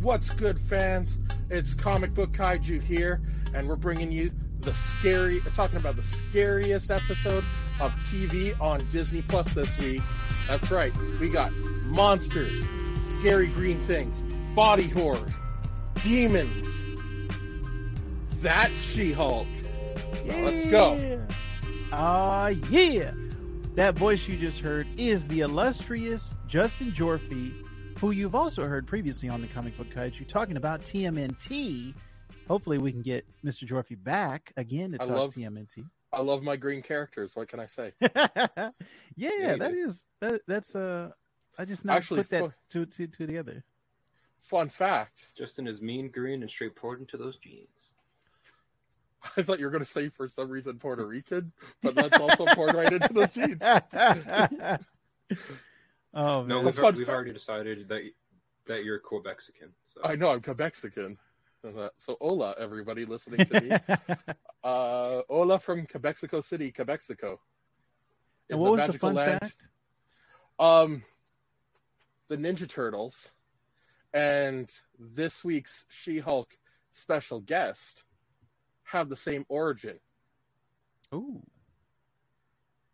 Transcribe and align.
What's 0.00 0.30
good, 0.30 0.60
fans? 0.60 1.18
It's 1.50 1.74
Comic 1.74 2.14
Book 2.14 2.30
Kaiju 2.30 2.80
here, 2.80 3.20
and 3.52 3.68
we're 3.68 3.74
bringing 3.74 4.12
you 4.12 4.30
the 4.60 4.72
scary, 4.72 5.40
talking 5.54 5.76
about 5.76 5.96
the 5.96 6.04
scariest 6.04 6.92
episode 6.92 7.44
of 7.80 7.90
TV 7.94 8.58
on 8.60 8.86
Disney 8.86 9.22
Plus 9.22 9.52
this 9.54 9.76
week. 9.76 10.02
That's 10.46 10.70
right, 10.70 10.92
we 11.18 11.28
got 11.28 11.52
monsters, 11.86 12.62
scary 13.02 13.48
green 13.48 13.80
things, 13.80 14.22
body 14.54 14.88
horror, 14.88 15.26
demons. 16.04 16.84
That's 18.36 18.80
She 18.80 19.10
Hulk. 19.10 19.48
Let's 20.26 20.64
go. 20.68 21.26
Ah, 21.90 22.48
yeah. 22.70 23.10
That 23.74 23.96
voice 23.96 24.28
you 24.28 24.36
just 24.36 24.60
heard 24.60 24.86
is 24.96 25.26
the 25.26 25.40
illustrious 25.40 26.34
Justin 26.46 26.92
Gyorfi, 26.92 27.64
who 28.00 28.12
you've 28.12 28.34
also 28.34 28.64
heard 28.64 28.86
previously 28.86 29.28
on 29.28 29.40
the 29.40 29.48
Comic 29.48 29.76
Book 29.76 29.88
Kaiju 29.94 30.26
talking 30.28 30.56
about 30.56 30.82
TMNT. 30.82 31.94
Hopefully, 32.46 32.78
we 32.78 32.92
can 32.92 33.02
get 33.02 33.26
Mr. 33.44 33.68
Gyorfi 33.68 34.02
back 34.02 34.52
again 34.56 34.92
to 34.92 35.02
I 35.02 35.06
talk 35.06 35.16
love- 35.16 35.34
TMNT. 35.34 35.84
I 36.10 36.22
love 36.22 36.42
my 36.42 36.56
green 36.56 36.80
characters. 36.80 37.36
What 37.36 37.48
can 37.48 37.60
I 37.60 37.66
say? 37.66 37.92
yeah, 38.00 38.70
you 39.16 39.58
that 39.58 39.98
that. 40.20 40.40
That's 40.46 40.74
uh, 40.74 41.10
I 41.58 41.66
just 41.66 41.84
not 41.84 41.98
Actually, 41.98 42.22
put 42.22 42.30
that 42.30 42.44
fu- 42.44 42.52
two, 42.70 42.86
two, 42.86 43.06
two 43.08 43.26
together. 43.26 43.62
Fun 44.38 44.70
fact 44.70 45.26
Justin 45.36 45.66
is 45.66 45.82
mean 45.82 46.08
green 46.08 46.40
and 46.40 46.50
straight 46.50 46.74
poured 46.76 47.00
into 47.00 47.18
those 47.18 47.36
jeans. 47.36 47.92
I 49.36 49.42
thought 49.42 49.58
you 49.58 49.66
were 49.66 49.70
going 49.70 49.84
to 49.84 49.90
say 49.90 50.08
for 50.08 50.28
some 50.28 50.48
reason 50.48 50.78
Puerto 50.78 51.06
Rican, 51.06 51.52
but 51.82 51.94
that's 51.94 52.18
also 52.18 52.46
poured 52.54 52.74
right 52.74 52.90
into 52.90 53.12
those 53.12 53.32
jeans. 53.32 53.58
oh 56.14 56.42
No, 56.44 56.60
we've, 56.60 56.74
fun 56.74 56.94
we've 56.94 57.06
fact- 57.06 57.14
already 57.14 57.32
decided 57.32 57.88
that 57.88 58.02
that 58.66 58.84
you're 58.84 59.00
Quebexican. 59.00 59.70
So 59.86 60.00
I 60.04 60.14
know 60.16 60.30
I'm 60.30 60.40
Quebexican. 60.40 61.16
Uh, 61.66 61.88
So 61.96 62.16
hola, 62.20 62.54
everybody 62.58 63.04
listening 63.04 63.46
to 63.46 63.60
me. 63.60 63.70
uh, 64.64 65.22
hola 65.28 65.58
from 65.58 65.86
Quebexico 65.86 66.42
City, 66.44 66.70
Quebexico. 66.70 67.38
In 68.50 68.54
and 68.54 68.60
what 68.60 68.72
was 68.72 68.86
the 68.92 68.98
fun 68.98 69.16
fact? 69.16 69.56
Um, 70.58 71.02
the 72.28 72.36
Ninja 72.36 72.68
Turtles, 72.68 73.32
and 74.14 74.70
this 74.98 75.44
week's 75.44 75.86
She-Hulk 75.88 76.56
special 76.90 77.40
guest 77.40 78.04
have 78.84 79.08
the 79.08 79.16
same 79.16 79.44
origin. 79.48 79.98
Ooh, 81.14 81.42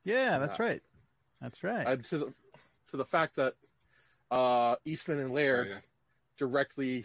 yeah, 0.05 0.39
that's 0.39 0.59
Yeah. 0.59 0.67
right. 0.67 0.83
That's 1.41 1.63
right. 1.65 1.87
And 1.87 2.05
to 2.07 2.19
the 2.19 2.35
to 2.95 2.99
the 2.99 3.05
fact 3.05 3.35
that 3.35 3.55
uh, 4.31 4.77
Eastman 4.85 5.19
and 5.19 5.33
Oh, 5.33 5.35
Laird 5.35 5.69
yeah. 5.69 5.79
directly 6.39 7.05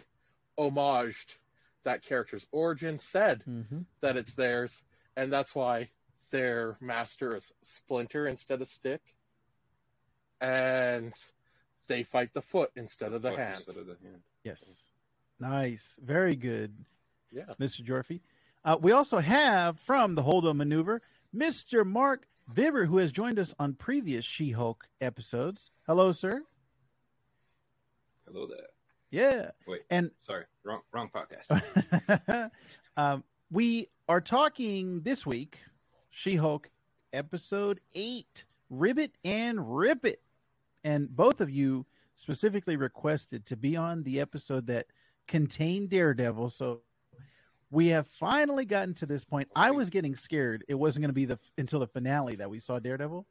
homaged 0.56 1.38
that 1.82 2.00
character's 2.02 2.46
origin, 2.52 2.96
said 3.00 3.42
hmm 3.42 3.80
that 4.00 4.16
it's 4.16 4.34
theirs, 4.36 4.84
and 5.16 5.32
that's 5.32 5.52
why 5.52 5.90
their 6.30 6.76
master 6.80 7.34
is 7.34 7.52
Splinter 7.62 8.28
instead 8.28 8.62
of 8.62 8.68
Stick, 8.68 9.00
and 10.40 11.12
they 11.88 12.04
fight 12.04 12.32
the 12.34 12.40
foot 12.42 12.70
instead 12.76 13.12
of 13.12 13.22
the 13.22 13.30
Fuck 13.30 13.38
hand. 13.40 13.56
instead 13.66 13.80
of 13.80 13.86
the 13.88 13.96
hand. 14.02 14.22
Yes, 14.44 14.90
nice, 15.40 15.98
very 16.02 16.36
good. 16.36 16.72
Yeah, 17.32 17.52
Mr. 17.60 17.84
Gyorfi. 17.84 18.20
Uh, 18.64 18.76
we 18.80 18.92
also 18.92 19.18
have 19.18 19.80
from 19.80 20.14
the 20.14 20.22
Holdo 20.22 20.54
Maneuver, 20.54 21.02
Mr. 21.34 21.84
Mark 21.84 22.26
Vibber, 22.54 22.86
who 22.86 22.98
has 22.98 23.12
joined 23.12 23.38
us 23.38 23.54
on 23.58 23.74
previous 23.74 24.24
She 24.24 24.50
Hulk 24.50 24.88
episodes. 25.00 25.70
Hello, 25.86 26.12
sir. 26.12 26.42
Hello 28.26 28.46
there. 28.46 28.66
Yeah. 29.10 29.50
Wait, 29.66 29.82
And 29.90 30.10
sorry, 30.20 30.44
wrong 30.64 30.80
wrong 30.92 31.10
podcast. 31.12 32.50
um, 32.96 33.24
we 33.50 33.88
are 34.08 34.20
talking 34.20 35.00
this 35.02 35.26
week, 35.26 35.58
She 36.10 36.36
Hulk 36.36 36.70
episode 37.12 37.80
eight, 37.94 38.44
Ribbit 38.68 39.12
and 39.24 39.76
Rip 39.76 40.04
It. 40.04 40.22
And 40.84 41.14
both 41.14 41.40
of 41.40 41.50
you 41.50 41.86
specifically 42.14 42.76
requested 42.76 43.46
to 43.46 43.56
be 43.56 43.76
on 43.76 44.02
the 44.02 44.20
episode 44.20 44.66
that 44.68 44.86
contained 45.26 45.90
Daredevil. 45.90 46.50
So 46.50 46.82
we 47.70 47.88
have 47.88 48.06
finally 48.06 48.64
gotten 48.64 48.94
to 48.94 49.06
this 49.06 49.24
point. 49.24 49.48
I 49.54 49.70
was 49.70 49.90
getting 49.90 50.14
scared 50.14 50.64
it 50.68 50.74
wasn't 50.74 51.02
going 51.02 51.10
to 51.10 51.14
be 51.14 51.24
the 51.24 51.38
until 51.58 51.80
the 51.80 51.86
finale 51.86 52.36
that 52.36 52.50
we 52.50 52.58
saw 52.58 52.78
Daredevil. 52.78 53.26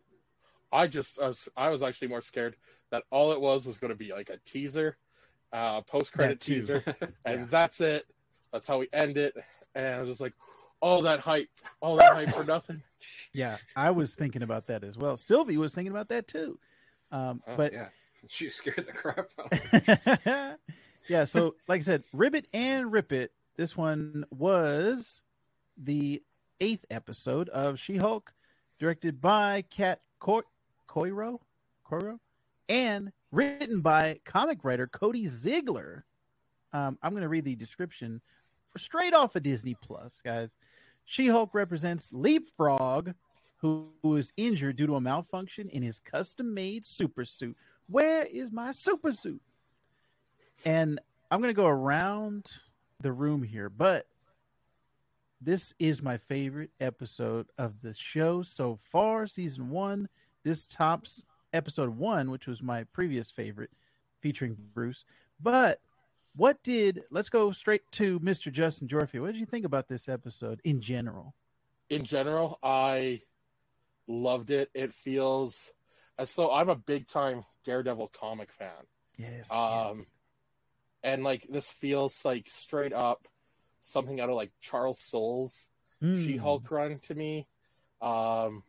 I 0.71 0.87
just 0.87 1.19
I 1.19 1.27
was, 1.27 1.49
I 1.57 1.69
was 1.69 1.83
actually 1.83 2.09
more 2.09 2.21
scared 2.21 2.55
that 2.91 3.03
all 3.11 3.31
it 3.31 3.41
was 3.41 3.65
was 3.65 3.79
going 3.79 3.89
to 3.91 3.97
be 3.97 4.11
like 4.13 4.29
a 4.29 4.37
teaser, 4.45 4.97
uh, 5.51 5.81
post 5.81 6.13
credit 6.13 6.39
teaser, 6.39 6.83
and 7.25 7.39
Yeah. 7.41 7.45
that's 7.49 7.81
it. 7.81 8.03
That's 8.53 8.67
how 8.67 8.79
we 8.79 8.87
end 8.93 9.17
it. 9.17 9.35
And 9.75 9.95
I 9.95 9.99
was 9.99 10.09
just 10.09 10.21
like, 10.21 10.33
all 10.81 11.01
that 11.03 11.19
hype, 11.19 11.47
all 11.81 11.95
that 11.97 12.13
hype 12.13 12.29
for 12.29 12.43
nothing. 12.43 12.81
Yeah, 13.31 13.57
I 13.75 13.91
was 13.91 14.13
thinking 14.15 14.41
about 14.43 14.65
that 14.67 14.83
as 14.83 14.97
well. 14.97 15.15
Sylvie 15.15 15.55
was 15.57 15.73
thinking 15.73 15.91
about 15.91 16.09
that 16.09 16.27
too. 16.27 16.59
Um, 17.11 17.41
Oh, 17.47 17.55
but 17.55 17.71
yeah, 17.71 17.87
she 18.27 18.49
scared 18.49 18.85
the 18.87 18.91
crap 18.91 19.29
out. 19.39 19.53
of 19.53 20.25
me. 20.27 20.55
yeah, 21.07 21.23
so 21.25 21.55
like 21.67 21.81
I 21.81 21.83
said, 21.83 22.03
Ribbit 22.11 22.47
and 22.53 22.91
Rip 22.91 23.11
It. 23.13 23.31
This 23.59 23.75
one 23.75 24.23
was 24.31 25.21
the 25.75 26.23
eighth 26.61 26.85
episode 26.89 27.49
of 27.49 27.77
She 27.77 27.97
Hulk, 27.97 28.31
directed 28.79 29.19
by 29.19 29.65
Kat 29.69 29.99
Co- 30.17 30.43
Coiro, 30.87 31.39
Coiro, 31.85 32.19
and 32.69 33.11
written 33.33 33.81
by 33.81 34.21
comic 34.23 34.59
writer 34.63 34.87
Cody 34.87 35.27
Ziegler. 35.27 36.05
Um, 36.71 36.97
I'm 37.03 37.11
going 37.11 37.23
to 37.23 37.27
read 37.27 37.43
the 37.43 37.57
description 37.57 38.21
for 38.69 38.79
straight 38.79 39.13
off 39.13 39.35
of 39.35 39.43
Disney 39.43 39.75
Plus, 39.81 40.21
guys. 40.23 40.55
She 41.05 41.27
Hulk 41.27 41.53
represents 41.53 42.13
Leapfrog, 42.13 43.13
who, 43.57 43.91
is 44.05 44.31
injured 44.37 44.77
due 44.77 44.87
to 44.87 44.95
a 44.95 45.01
malfunction 45.01 45.67
in 45.67 45.83
his 45.83 45.99
custom 45.99 46.53
made 46.53 46.85
super 46.85 47.25
suit. 47.25 47.57
Where 47.89 48.23
is 48.23 48.53
my 48.53 48.71
super 48.71 49.11
suit? 49.11 49.41
And 50.63 51.01
I'm 51.29 51.41
going 51.41 51.53
to 51.53 51.61
go 51.61 51.67
around 51.67 52.49
the 53.01 53.11
room 53.11 53.43
here, 53.43 53.69
but 53.69 54.05
this 55.41 55.73
is 55.79 56.01
my 56.01 56.17
favorite 56.17 56.71
episode 56.79 57.47
of 57.57 57.81
the 57.81 57.93
show 57.93 58.41
so 58.41 58.79
far, 58.91 59.25
season 59.25 59.69
one. 59.69 60.09
This 60.43 60.67
tops 60.67 61.23
episode 61.53 61.89
one, 61.89 62.29
which 62.31 62.47
was 62.47 62.61
my 62.61 62.83
previous 62.85 63.31
favorite, 63.31 63.71
featuring 64.19 64.57
Bruce. 64.73 65.05
But 65.39 65.79
what 66.35 66.61
did, 66.63 67.03
let's 67.09 67.29
go 67.29 67.51
straight 67.51 67.81
to 67.93 68.19
Mr. 68.19 68.51
Justin 68.51 68.87
Gyorfi. 68.87 69.21
What 69.21 69.31
did 69.31 69.39
you 69.39 69.45
think 69.45 69.65
about 69.65 69.87
this 69.87 70.09
episode 70.09 70.59
in 70.63 70.81
general? 70.81 71.33
in 71.89 72.05
general, 72.05 72.59
I 72.63 73.21
loved 74.07 74.51
it. 74.51 74.69
It 74.73 74.93
feels 74.93 75.71
as 76.17 76.29
so 76.29 76.51
I'm 76.51 76.69
a 76.69 76.75
big 76.75 77.07
time 77.07 77.43
Daredevil 77.65 78.11
comic 78.19 78.51
fan. 78.51 78.69
Yes. 79.17 79.51
Um 79.51 80.05
and 81.03 81.23
like 81.23 81.43
this 81.43 81.71
feels 81.71 82.25
like 82.25 82.49
straight 82.49 82.93
up 82.93 83.27
something 83.81 84.19
out 84.19 84.29
of 84.29 84.35
like 84.35 84.51
Charles 84.59 84.99
Soule's 84.99 85.69
yes. 86.01 86.17
She 86.19 86.37
Hulk 86.37 86.69
run 86.71 86.99
to 86.99 87.15
me. 87.15 87.47
Um 88.01 88.63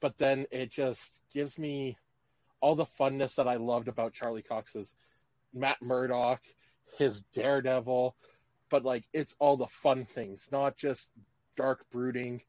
but 0.00 0.18
then 0.18 0.46
it 0.50 0.70
just 0.70 1.22
gives 1.32 1.58
me 1.58 1.96
all 2.60 2.74
the 2.74 2.84
funness 2.84 3.36
that 3.36 3.48
I 3.48 3.56
loved 3.56 3.88
about 3.88 4.12
Charlie 4.12 4.42
Cox's 4.42 4.96
Matt 5.54 5.80
Murdock, 5.82 6.40
his 6.98 7.22
Daredevil, 7.32 8.16
but 8.68 8.84
like 8.84 9.04
it's 9.12 9.36
all 9.38 9.56
the 9.56 9.66
fun 9.66 10.04
things, 10.04 10.48
not 10.50 10.76
just 10.76 11.12
dark 11.56 11.84
brooding, 11.90 12.40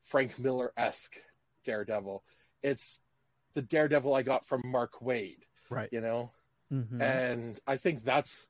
Frank 0.00 0.38
Miller 0.38 0.72
esque 0.76 1.16
Daredevil. 1.64 2.22
It's 2.62 3.00
the 3.54 3.62
Daredevil 3.62 4.14
I 4.14 4.22
got 4.22 4.46
from 4.46 4.62
Mark 4.64 5.00
Waid, 5.00 5.38
Right. 5.70 5.88
you 5.92 6.00
know? 6.00 6.30
Mhm. 6.72 7.00
And 7.00 7.60
I 7.66 7.76
think 7.76 8.02
that's, 8.02 8.48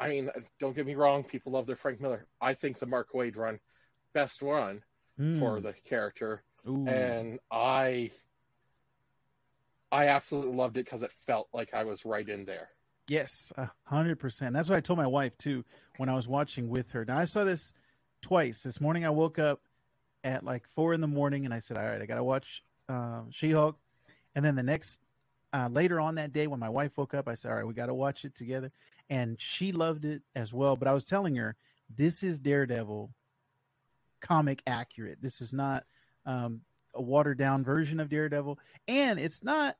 I 0.00 0.08
mean, 0.08 0.30
don't 0.58 0.74
get 0.74 0.86
me 0.86 0.96
wrong, 0.96 1.22
people 1.22 1.52
love 1.52 1.66
their 1.66 1.76
Frank 1.76 2.00
Miller. 2.00 2.26
I 2.40 2.54
think 2.54 2.78
the 2.78 2.86
Mark 2.86 3.12
Waid 3.12 3.36
run, 3.36 3.60
best 4.12 4.42
run 4.42 4.82
for 5.16 5.58
Mm. 5.58 5.62
the 5.62 5.72
character. 5.72 6.42
Ooh. 6.66 6.86
And 6.88 7.38
I, 7.50 8.10
I 9.92 10.08
absolutely 10.08 10.56
loved 10.56 10.76
it 10.76 10.86
because 10.86 11.02
it 11.02 11.12
felt 11.12 11.48
like 11.52 11.72
I 11.72 11.84
was 11.84 12.04
right 12.04 12.26
in 12.26 12.44
there. 12.44 12.70
Yes, 13.06 13.52
a 13.56 13.70
hundred 13.84 14.18
percent. 14.18 14.54
That's 14.54 14.68
what 14.68 14.76
I 14.76 14.80
told 14.80 14.98
my 14.98 15.06
wife 15.06 15.36
too 15.38 15.64
when 15.98 16.08
I 16.08 16.14
was 16.14 16.26
watching 16.26 16.68
with 16.68 16.90
her. 16.92 17.04
Now 17.04 17.18
I 17.18 17.26
saw 17.26 17.44
this 17.44 17.72
twice. 18.22 18.62
This 18.62 18.80
morning 18.80 19.04
I 19.04 19.10
woke 19.10 19.38
up 19.38 19.60
at 20.24 20.42
like 20.42 20.66
four 20.74 20.94
in 20.94 21.02
the 21.02 21.06
morning 21.06 21.44
and 21.44 21.52
I 21.52 21.58
said, 21.58 21.76
"All 21.76 21.84
right, 21.84 22.00
I 22.00 22.06
got 22.06 22.14
to 22.16 22.24
watch 22.24 22.64
um, 22.88 23.28
She-Hulk." 23.30 23.78
And 24.34 24.42
then 24.42 24.56
the 24.56 24.62
next 24.62 25.00
uh, 25.54 25.68
later 25.70 26.00
on 26.00 26.16
that 26.16 26.32
day 26.32 26.46
when 26.46 26.58
my 26.58 26.68
wife 26.68 26.98
woke 26.98 27.14
up, 27.14 27.28
I 27.28 27.34
said, 27.34 27.50
"All 27.50 27.56
right, 27.56 27.66
we 27.66 27.74
got 27.74 27.86
to 27.86 27.94
watch 27.94 28.24
it 28.24 28.34
together." 28.34 28.72
And 29.08 29.40
she 29.40 29.72
loved 29.72 30.04
it 30.04 30.22
as 30.34 30.52
well. 30.52 30.76
But 30.76 30.88
I 30.88 30.92
was 30.92 31.04
telling 31.04 31.36
her, 31.36 31.56
"This 31.96 32.22
is 32.22 32.40
Daredevil, 32.40 33.10
comic 34.20 34.62
accurate. 34.66 35.18
This 35.22 35.40
is 35.40 35.52
not 35.52 35.84
um, 36.26 36.62
a 36.94 37.00
watered 37.00 37.38
down 37.38 37.64
version 37.64 38.00
of 38.00 38.08
Daredevil, 38.08 38.58
and 38.88 39.18
it's 39.18 39.42
not." 39.42 39.76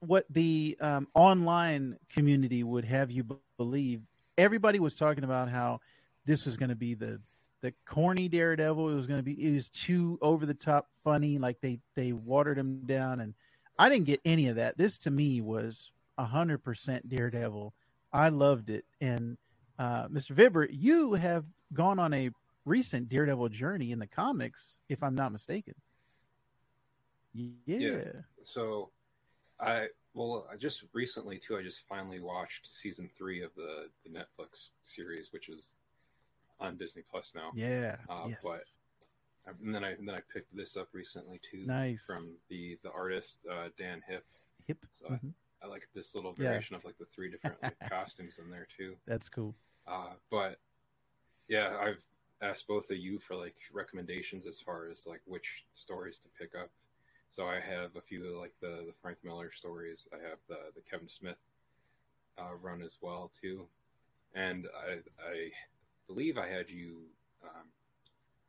what 0.00 0.24
the 0.30 0.76
um, 0.80 1.08
online 1.14 1.98
community 2.08 2.62
would 2.62 2.84
have 2.84 3.10
you 3.10 3.24
b- 3.24 3.36
believe. 3.58 4.00
Everybody 4.38 4.78
was 4.78 4.94
talking 4.94 5.24
about 5.24 5.50
how 5.50 5.80
this 6.24 6.44
was 6.46 6.56
going 6.56 6.68
to 6.68 6.76
be 6.76 6.94
the 6.94 7.20
the 7.62 7.74
corny 7.84 8.28
Daredevil. 8.28 8.90
It 8.90 8.94
was 8.94 9.06
going 9.06 9.18
to 9.18 9.24
be 9.24 9.32
it 9.32 9.52
was 9.52 9.68
too 9.68 10.18
over 10.22 10.46
the 10.46 10.54
top 10.54 10.88
funny. 11.04 11.38
Like 11.38 11.60
they 11.60 11.80
they 11.94 12.12
watered 12.12 12.58
him 12.58 12.82
down, 12.86 13.20
and 13.20 13.34
I 13.78 13.88
didn't 13.88 14.06
get 14.06 14.20
any 14.24 14.48
of 14.48 14.56
that. 14.56 14.78
This 14.78 14.98
to 14.98 15.10
me 15.10 15.40
was 15.40 15.92
hundred 16.18 16.58
percent 16.58 17.08
Daredevil. 17.08 17.74
I 18.12 18.30
loved 18.30 18.70
it, 18.70 18.84
and 19.00 19.36
uh, 19.78 20.08
Mr. 20.08 20.34
Vibber, 20.34 20.66
you 20.70 21.14
have 21.14 21.44
gone 21.74 21.98
on 21.98 22.14
a 22.14 22.30
recent 22.64 23.08
Daredevil 23.08 23.50
journey 23.50 23.92
in 23.92 23.98
the 23.98 24.06
comics, 24.06 24.80
if 24.88 25.02
I'm 25.02 25.14
not 25.14 25.32
mistaken. 25.32 25.74
Yeah. 27.34 28.00
So, 28.42 28.90
I 29.60 29.88
well, 30.14 30.46
I 30.50 30.56
just 30.56 30.84
recently 30.94 31.38
too. 31.38 31.58
I 31.58 31.62
just 31.62 31.82
finally 31.88 32.20
watched 32.20 32.68
season 32.72 33.10
three 33.18 33.42
of 33.42 33.50
the 33.54 33.88
the 34.04 34.10
Netflix 34.10 34.70
series, 34.84 35.32
which 35.32 35.50
is 35.50 35.68
on 36.58 36.78
Disney 36.78 37.02
Plus 37.10 37.32
now. 37.34 37.50
Yeah. 37.54 37.96
Uh, 38.08 38.24
yes. 38.28 38.38
but- 38.42 38.60
And 39.46 39.74
then 39.74 39.84
I 39.84 39.90
and 39.92 40.06
then 40.08 40.14
I 40.14 40.20
picked 40.32 40.54
this 40.56 40.76
up 40.76 40.88
recently 40.92 41.40
too 41.50 41.64
nice. 41.66 42.04
from 42.04 42.30
the 42.48 42.78
the 42.82 42.90
artist 42.90 43.46
uh, 43.50 43.68
Dan 43.78 44.02
Hipp. 44.10 44.22
Hipp. 44.68 44.78
So 44.94 45.06
I- 45.08 45.12
Mhm. 45.18 45.34
I 45.62 45.66
like 45.68 45.88
this 45.94 46.14
little 46.14 46.34
Yeah. 46.38 46.48
variation 46.48 46.76
of 46.76 46.84
like 46.84 46.98
the 46.98 47.06
three 47.06 47.30
different 47.30 47.60
like, 47.62 47.78
costumes 47.90 48.38
in 48.38 48.50
there 48.50 48.66
too. 48.76 48.96
That's 49.06 49.28
cool. 49.28 49.54
Uh, 49.86 50.14
but 50.30 50.60
yeah, 51.48 51.78
I've 51.78 52.02
asked 52.42 52.66
both 52.66 52.90
of 52.90 52.98
you 52.98 53.18
for 53.20 53.34
like 53.36 53.56
recommendations 53.72 54.46
as 54.46 54.60
far 54.60 54.88
as 54.90 55.06
like 55.06 55.22
which 55.26 55.64
stories 55.72 56.18
to 56.18 56.28
pick 56.38 56.54
up. 56.54 56.70
So 57.30 57.46
I 57.46 57.60
have 57.60 57.96
a 57.96 58.00
few 58.02 58.38
like 58.38 58.52
the 58.60 58.84
the 58.86 58.94
Frank 59.00 59.18
Miller 59.24 59.50
stories. 59.52 60.06
I 60.12 60.16
have 60.28 60.38
the 60.48 60.72
the 60.74 60.82
Kevin 60.82 61.08
Smith 61.08 61.38
uh, 62.38 62.54
run 62.60 62.82
as 62.82 62.98
well 63.00 63.30
too, 63.40 63.66
and 64.34 64.66
I 64.76 64.98
I 65.24 65.50
believe 66.06 66.36
I 66.36 66.48
had 66.48 66.68
you 66.68 67.02
um, 67.42 67.66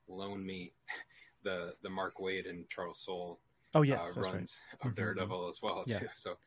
loan 0.07 0.45
me 0.45 0.71
the 1.44 1.74
the 1.83 1.89
Mark 1.89 2.18
Waid 2.19 2.50
and 2.50 2.68
Charles 2.69 3.00
Soule 3.06 3.39
Oh 3.75 3.81
yes, 3.81 4.15
uh, 4.18 4.21
runs 4.21 4.59
Mhm. 4.81 4.89
of 4.89 4.95
Daredevil 4.95 5.50
as 5.50 5.62
well 5.62 5.83
Yeah. 5.88 6.00
too. 6.00 6.07
So 6.15 6.38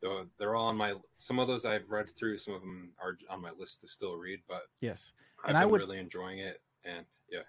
though 0.00 0.26
they're 0.38 0.54
all 0.54 0.66
on 0.68 0.76
my 0.76 0.94
some 1.16 1.38
of 1.38 1.48
those 1.48 1.64
I've 1.64 1.88
read 1.90 2.14
through, 2.16 2.38
some 2.38 2.54
of 2.54 2.60
them 2.60 2.92
are 3.02 3.18
on 3.30 3.40
my 3.40 3.50
list 3.52 3.80
to 3.80 3.88
still 3.88 4.16
read, 4.16 4.40
but. 4.48 4.68
Yes. 4.80 5.12
I've 5.42 5.50
And 5.50 5.58
I 5.58 5.64
would- 5.66 5.80
really 5.80 5.98
enjoying 5.98 6.38
it. 6.40 6.60
And 6.84 7.04
yeah, 7.30 7.42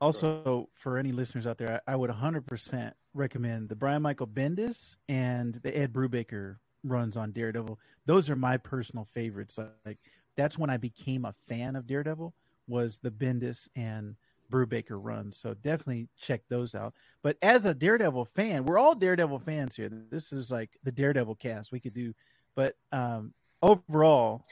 Also, 0.00 0.68
for 0.74 0.98
any 0.98 1.10
listeners 1.12 1.46
out 1.46 1.56
there, 1.58 1.80
I, 1.86 1.92
I 1.92 1.96
would 1.96 2.10
100% 2.10 2.92
recommend 3.14 3.68
the 3.70 3.76
Brian 3.76 4.02
Michael 4.02 4.26
Bendis 4.26 4.96
and 5.08 5.54
the 5.56 5.74
Ed 5.76 5.92
Brubaker 5.92 6.58
runs 6.84 7.16
on 7.16 7.32
Daredevil. 7.32 7.78
Those 8.04 8.28
are 8.28 8.36
my 8.36 8.56
personal 8.58 9.04
favorites. 9.06 9.58
Like 9.86 9.98
that's 10.36 10.58
when 10.58 10.68
I 10.70 10.76
became 10.76 11.24
a 11.24 11.32
fan 11.46 11.76
of 11.76 11.86
Daredevil 11.86 12.34
was 12.68 12.98
the 12.98 13.10
Bendis 13.10 13.68
and 13.74 14.16
Brubaker 14.50 14.98
runs. 15.02 15.36
So 15.36 15.54
definitely 15.54 16.08
check 16.20 16.42
those 16.48 16.74
out. 16.74 16.94
But 17.22 17.36
as 17.42 17.64
a 17.64 17.74
Daredevil 17.74 18.26
fan, 18.26 18.64
we're 18.64 18.78
all 18.78 18.94
Daredevil 18.94 19.40
fans 19.40 19.76
here. 19.76 19.90
This 20.10 20.32
is 20.32 20.50
like 20.50 20.70
the 20.84 20.92
Daredevil 20.92 21.36
cast 21.36 21.72
we 21.72 21.80
could 21.80 21.94
do. 21.94 22.14
But 22.54 22.76
um, 22.92 23.34
overall, 23.62 24.44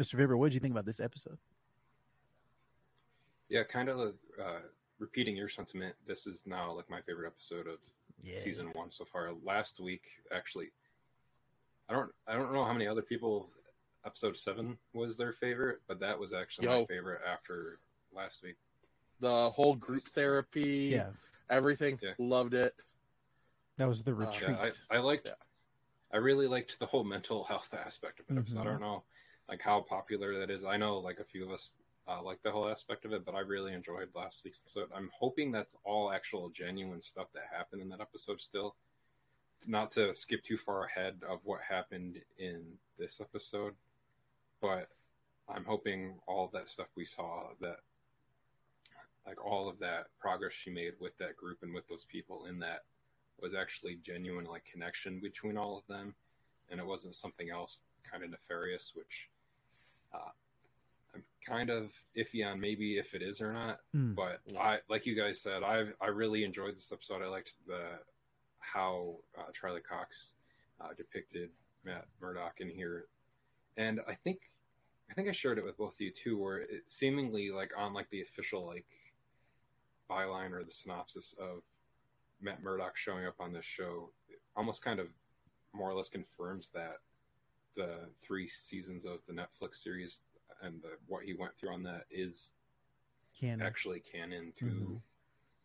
Mr. 0.00 0.14
Vibber, 0.14 0.38
what 0.38 0.46
did 0.46 0.54
you 0.54 0.60
think 0.60 0.72
about 0.72 0.86
this 0.86 1.00
episode? 1.00 1.38
yeah, 3.52 3.62
kind 3.62 3.90
of 3.90 4.14
uh, 4.40 4.60
repeating 4.98 5.36
your 5.36 5.48
sentiment. 5.48 5.94
This 6.06 6.26
is 6.26 6.44
now 6.46 6.72
like 6.72 6.88
my 6.88 7.02
favorite 7.02 7.26
episode 7.26 7.66
of 7.66 7.78
season 8.24 8.70
one 8.72 8.90
so 8.90 9.04
far. 9.04 9.30
Last 9.44 9.78
week, 9.78 10.04
actually, 10.34 10.70
I 11.90 11.92
don't 11.92 12.10
I 12.26 12.32
don't 12.32 12.54
know 12.54 12.64
how 12.64 12.72
many 12.72 12.86
other 12.86 13.02
people 13.02 13.50
episode 14.06 14.38
seven 14.38 14.78
was 14.94 15.18
their 15.18 15.34
favorite, 15.34 15.80
but 15.86 16.00
that 16.00 16.18
was 16.18 16.32
actually 16.32 16.68
my 16.68 16.86
favorite 16.86 17.20
after 17.30 17.78
last 18.16 18.42
week. 18.42 18.56
The 19.22 19.50
whole 19.50 19.76
group 19.76 20.02
therapy, 20.02 20.90
Yeah, 20.90 21.10
everything, 21.48 21.96
Yeah. 22.02 22.14
loved 22.18 22.54
it. 22.54 22.74
that 23.78 23.86
was 23.86 24.02
the 24.02 24.10
Uh, 24.10 24.14
retreat. 24.16 24.58
Yeah, 24.58 24.70
I, 24.90 24.96
I 24.96 24.98
liked. 24.98 25.26
Yeah. 25.26 25.34
I 26.10 26.16
really 26.16 26.48
liked 26.48 26.76
the 26.80 26.86
whole 26.86 27.04
mental 27.04 27.44
health 27.44 27.72
aspect 27.86 28.18
of 28.18 28.36
it. 28.36 28.48
So 28.50 28.60
I 28.60 28.64
don't 28.64 28.80
know, 28.80 29.04
like 29.48 29.62
how 29.62 29.80
popular 29.80 30.40
that 30.40 30.50
is. 30.50 30.64
I 30.64 30.76
know 30.76 30.98
like 30.98 31.20
a 31.20 31.24
few 31.24 31.44
of 31.44 31.52
us 31.52 31.76
uh, 32.08 32.20
like 32.20 32.42
the 32.42 32.50
whole 32.50 32.68
aspect 32.68 33.04
of 33.04 33.12
it, 33.12 33.24
but 33.24 33.36
I 33.36 33.40
really 33.40 33.72
enjoyed 33.72 34.08
last 34.12 34.42
week's 34.44 34.58
episode. 34.66 34.90
I'm 34.92 35.08
hoping 35.16 35.52
that's 35.52 35.76
all 35.84 36.10
actual 36.10 36.48
genuine 36.50 37.00
stuff 37.00 37.28
that 37.32 37.44
happened 37.48 37.80
in 37.80 37.88
that 37.90 38.00
episode. 38.00 38.40
Still, 38.40 38.74
not 39.68 39.92
to 39.92 40.12
skip 40.12 40.42
too 40.42 40.58
far 40.58 40.84
ahead 40.86 41.22
of 41.28 41.38
what 41.44 41.60
happened 41.60 42.20
in 42.38 42.76
this 42.98 43.20
episode, 43.20 43.74
but 44.60 44.88
I'm 45.48 45.64
hoping 45.64 46.18
all 46.26 46.48
that 46.54 46.68
stuff 46.68 46.88
we 46.96 47.04
saw 47.04 47.50
that. 47.60 47.78
Like 49.26 49.44
all 49.44 49.68
of 49.68 49.78
that 49.78 50.06
progress 50.18 50.52
she 50.52 50.70
made 50.70 50.94
with 51.00 51.16
that 51.18 51.36
group 51.36 51.58
and 51.62 51.72
with 51.72 51.88
those 51.88 52.04
people 52.04 52.46
in 52.46 52.58
that 52.60 52.82
was 53.40 53.54
actually 53.54 53.98
genuine 54.04 54.44
like 54.44 54.64
connection 54.70 55.20
between 55.20 55.56
all 55.56 55.78
of 55.78 55.86
them. 55.88 56.14
And 56.70 56.80
it 56.80 56.86
wasn't 56.86 57.14
something 57.14 57.50
else 57.50 57.82
kind 58.12 58.24
of 58.24 58.30
nefarious 58.30 58.92
which 58.94 59.28
uh, 60.12 60.30
i'm 61.14 61.22
kind 61.46 61.70
of 61.70 61.90
iffy 62.16 62.46
on 62.46 62.60
maybe 62.60 62.98
if 62.98 63.14
it 63.14 63.22
is 63.22 63.40
or 63.40 63.52
not. 63.52 63.80
Mm. 63.96 64.14
but 64.14 64.40
i 64.58 64.78
like 64.88 65.06
you 65.06 65.14
guys 65.18 65.40
said 65.40 65.62
i 65.62 65.84
i 66.00 66.08
really 66.08 66.44
enjoyed 66.44 66.76
this 66.76 66.92
episode. 66.92 67.22
I 67.22 67.28
liked 67.28 67.52
the 67.66 67.82
how 68.58 69.16
uh, 69.38 69.50
charlie 69.58 69.80
cox 69.80 70.32
uh, 70.80 70.88
depicted 70.96 71.50
matt 71.84 72.06
murdock 72.20 72.60
in 72.60 72.68
here. 72.68 73.06
And 73.76 74.00
i 74.08 74.14
think 74.14 74.38
i 75.10 75.14
think 75.14 75.28
i 75.28 75.32
shared 75.32 75.58
it 75.58 75.64
with 75.64 75.78
both 75.78 75.94
of 75.94 76.00
you 76.00 76.10
too 76.10 76.38
where 76.38 76.58
it 76.58 76.82
seemingly 76.86 77.50
like 77.50 77.70
on 77.76 77.94
like 77.94 78.10
the 78.10 78.22
official 78.22 78.66
like 78.66 78.84
byline 80.10 80.52
or 80.52 80.64
the 80.64 80.72
synopsis 80.72 81.34
of 81.38 81.62
Matt 82.40 82.62
Murdock 82.62 82.96
showing 82.96 83.26
up 83.26 83.36
on 83.40 83.52
this 83.52 83.64
show 83.64 84.10
almost 84.56 84.82
kind 84.82 84.98
of 85.00 85.08
more 85.72 85.90
or 85.90 85.94
less 85.94 86.08
confirms 86.08 86.70
that 86.70 86.98
the 87.76 88.00
three 88.20 88.48
seasons 88.48 89.04
of 89.04 89.18
the 89.26 89.32
Netflix 89.32 89.76
series 89.76 90.20
and 90.62 90.82
the, 90.82 90.90
what 91.06 91.24
he 91.24 91.32
went 91.34 91.56
through 91.56 91.72
on 91.72 91.82
that 91.84 92.04
is 92.10 92.52
Canon. 93.38 93.62
actually 93.66 94.00
canon 94.00 94.52
to 94.58 94.64
Mhm. 94.66 95.00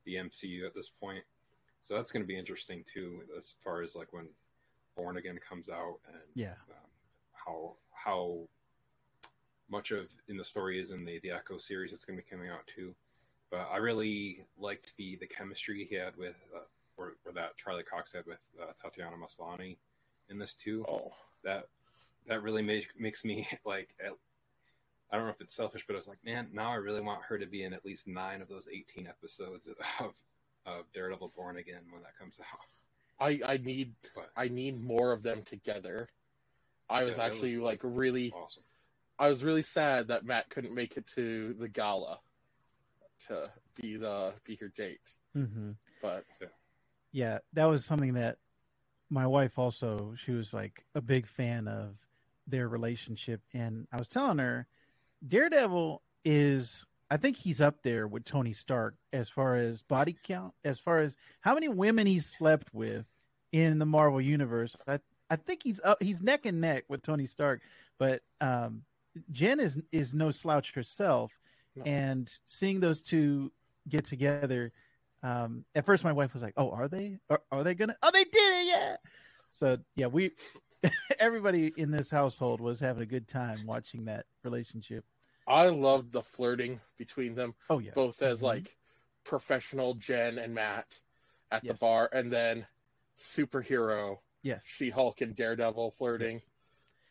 the 0.06 0.16
MCU 0.16 0.66
at 0.66 0.74
this 0.74 0.90
point. 0.90 1.24
So 1.82 1.96
that's 1.96 2.12
going 2.12 2.24
to 2.24 2.28
be 2.28 2.38
interesting 2.38 2.84
too, 2.86 3.24
as 3.38 3.56
far 3.64 3.82
as 3.82 3.96
like 3.96 4.14
when 4.14 4.30
Born 4.96 5.18
Again 5.18 5.38
comes 5.40 5.68
out 5.70 6.00
and 6.08 6.22
Yeah. 6.36 6.56
um, 6.70 6.90
how 7.34 7.78
how 7.92 8.48
much 9.70 9.92
of 9.92 10.10
in 10.30 10.38
the 10.38 10.46
story 10.46 10.80
is 10.80 10.92
in 10.92 11.04
the 11.04 11.20
the 11.20 11.32
Echo 11.32 11.58
series 11.58 11.92
that's 11.92 12.06
going 12.06 12.18
to 12.18 12.24
be 12.24 12.30
coming 12.30 12.50
out 12.50 12.66
too. 12.68 12.96
But 13.50 13.70
I 13.72 13.78
really 13.78 14.46
liked 14.60 14.94
the 14.98 15.16
the 15.18 15.28
chemistry 15.28 15.88
he 15.90 15.96
had 15.96 16.16
with 16.18 16.36
uh, 16.56 16.60
or, 16.98 17.14
or 17.26 17.32
that 17.34 17.58
Charlie 17.58 17.84
Cox 17.84 18.14
had 18.14 18.26
with 18.26 18.40
uh, 18.62 18.72
Tatiana 18.82 19.16
Maslany 19.16 19.78
in 20.30 20.38
this 20.40 20.56
too. 20.56 20.86
Oh, 20.88 21.14
That 21.44 21.68
that 22.28 22.44
really 22.44 22.62
make, 22.62 22.88
makes 23.00 23.24
me 23.24 23.48
like 23.66 23.90
at- 24.04 24.14
I 25.10 25.16
don't 25.16 25.26
know 25.26 25.32
if 25.32 25.40
it's 25.40 25.56
selfish, 25.56 25.86
but 25.88 25.94
I 25.94 25.96
was 25.96 26.10
like, 26.10 26.18
man, 26.26 26.50
now 26.52 26.70
I 26.70 26.76
really 26.76 27.00
want 27.00 27.24
her 27.30 27.38
to 27.38 27.46
be 27.46 27.64
in 27.64 27.72
at 27.74 27.86
least 27.86 28.08
nine 28.08 28.42
of 28.42 28.50
those 28.50 28.68
eighteen 28.72 29.08
episodes 29.08 29.68
of 29.68 30.14
of 30.66 30.84
Daredevil 30.94 31.32
Born 31.36 31.58
Again 31.58 31.82
when 31.92 32.02
that 32.02 32.18
comes 32.20 32.40
out. 32.42 32.60
I 33.20 33.40
I 33.54 33.58
need 33.58 33.94
But 34.14 34.30
I 34.36 34.50
need 34.50 34.84
more 34.84 35.14
of 35.14 35.24
them 35.24 35.44
together. 35.44 36.10
I 36.90 37.06
was 37.06 37.18
Yeah, 37.18 37.26
actually 37.26 37.58
was, 37.58 37.64
like 37.64 37.80
really 37.84 38.32
awesome. 38.36 38.64
I 39.18 39.30
was 39.30 39.44
really 39.46 39.62
sad 39.62 40.10
that 40.10 40.26
Matt 40.26 40.50
couldn't 40.50 40.76
make 40.76 40.98
it 40.98 41.08
to 41.16 41.54
the 41.54 41.70
gala 41.70 42.20
to 43.28 43.52
be 43.76 43.98
the 43.98 44.34
be 44.46 44.56
her 44.56 44.70
date. 44.70 45.00
hmm 45.34 45.72
But 46.02 46.26
Yeah, 47.12 47.40
that 47.54 47.66
was 47.66 47.86
something 47.86 48.14
that 48.14 48.38
my 49.10 49.26
wife 49.26 49.58
also. 49.58 50.14
She 50.18 50.32
was 50.32 50.54
like 50.54 50.84
a 50.96 51.02
big 51.02 51.28
fan 51.28 51.68
of 51.68 51.96
their 52.48 52.68
relationship, 52.68 53.42
and 53.54 53.88
I 53.92 53.98
was 53.98 54.10
telling 54.10 54.40
her, 54.40 54.68
Daredevil 55.28 56.02
is. 56.26 56.86
I 57.10 57.16
think 57.16 57.38
he's 57.38 57.62
up 57.62 57.84
there 57.84 58.06
with 58.06 58.26
Tony 58.26 58.52
Stark 58.52 58.96
as 59.14 59.30
far 59.30 59.56
as 59.56 59.82
body 59.82 60.18
count, 60.24 60.54
as 60.66 60.78
far 60.78 61.00
as 61.00 61.16
how 61.40 61.54
many 61.54 61.70
women 61.70 62.06
he's 62.06 62.26
slept 62.26 62.74
with 62.74 63.06
in 63.54 63.80
the 63.80 63.86
Marvel 63.86 64.20
universe. 64.20 64.76
I 64.88 65.00
I 65.30 65.36
think 65.36 65.62
he's 65.64 65.80
up. 65.84 66.02
He's 66.02 66.22
neck 66.22 66.46
and 66.46 66.60
neck 66.62 66.84
with 66.90 67.02
Tony 67.02 67.26
Stark, 67.26 67.62
but 67.98 68.22
um, 68.42 68.84
Jen 69.32 69.60
is 69.60 69.80
is 69.92 70.14
no 70.14 70.32
slouch 70.32 70.74
herself, 70.74 71.32
No. 71.78 71.84
and 71.86 72.32
seeing 72.46 72.80
those 72.80 73.02
two 73.02 73.52
get 73.88 74.06
together. 74.06 74.72
Um, 75.24 75.66
at 75.76 75.86
first, 75.86 76.04
my 76.04 76.12
wife 76.12 76.34
was 76.34 76.44
like, 76.44 76.54
"Oh, 76.58 76.72
are 76.72 76.88
they? 76.88 77.18
Are, 77.30 77.42
are 77.52 77.64
they 77.64 77.74
gonna? 77.76 77.96
Oh, 78.02 78.12
they 78.12 78.24
did 78.24 78.34
it! 78.36 78.68
Yeah." 78.68 78.96
So 79.52 79.78
yeah, 79.96 80.08
we 80.08 80.32
everybody 81.20 81.74
in 81.78 81.92
this 81.92 82.10
household 82.10 82.62
was 82.62 82.80
having 82.80 83.04
a 83.04 83.08
good 83.08 83.28
time 83.28 83.66
watching 83.66 84.06
that 84.06 84.26
relationship. 84.44 85.06
I 85.48 85.68
loved 85.70 86.12
the 86.12 86.22
flirting 86.22 86.82
between 86.98 87.34
them, 87.36 87.56
Oh 87.70 87.80
yeah, 87.80 87.92
both 87.94 88.22
as 88.22 88.40
Mhm. 88.42 88.44
like 88.44 88.78
professional 89.24 89.94
Jen 89.96 90.38
and 90.38 90.54
Matt 90.54 91.00
at 91.52 91.64
the 91.66 91.74
bar, 91.76 92.10
and 92.12 92.32
then 92.32 92.66
superhero 93.18 94.18
Yes. 94.44 94.64
She 94.66 94.90
Hulk 94.90 95.22
and 95.22 95.36
Daredevil 95.36 95.92
flirting. 95.92 96.42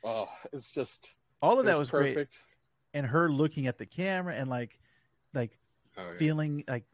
Oh, 0.05 0.29
it's 0.53 0.73
just 0.73 1.17
All 1.43 1.59
of 1.59 1.67
that 1.67 1.79
was 1.79 1.91
great. 1.91 2.29
And 2.97 3.07
her 3.07 3.31
looking 3.31 3.67
at 3.67 3.79
the 3.79 3.87
camera 3.87 4.35
and 4.35 4.49
like 4.49 4.79
like 5.35 5.59
Oh, 5.99 6.09
yeah. 6.09 6.19
feeling 6.19 6.65
like 6.69 6.85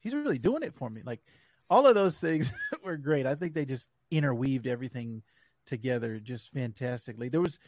he's 0.00 0.14
really 0.14 0.38
doing 0.38 0.62
it 0.62 0.74
for 0.74 0.88
me. 0.88 1.02
Like 1.04 1.20
all 1.68 1.86
of 1.86 1.94
those 1.94 2.18
things 2.20 2.52
were 2.84 2.96
great. 2.96 3.26
I 3.26 3.34
think 3.34 3.52
they 3.54 3.64
just 3.64 3.88
interweaved 4.10 4.66
everything 4.66 5.22
together 5.66 6.20
just 6.20 6.52
fantastically. 6.52 7.28
There 7.28 7.40
was 7.40 7.58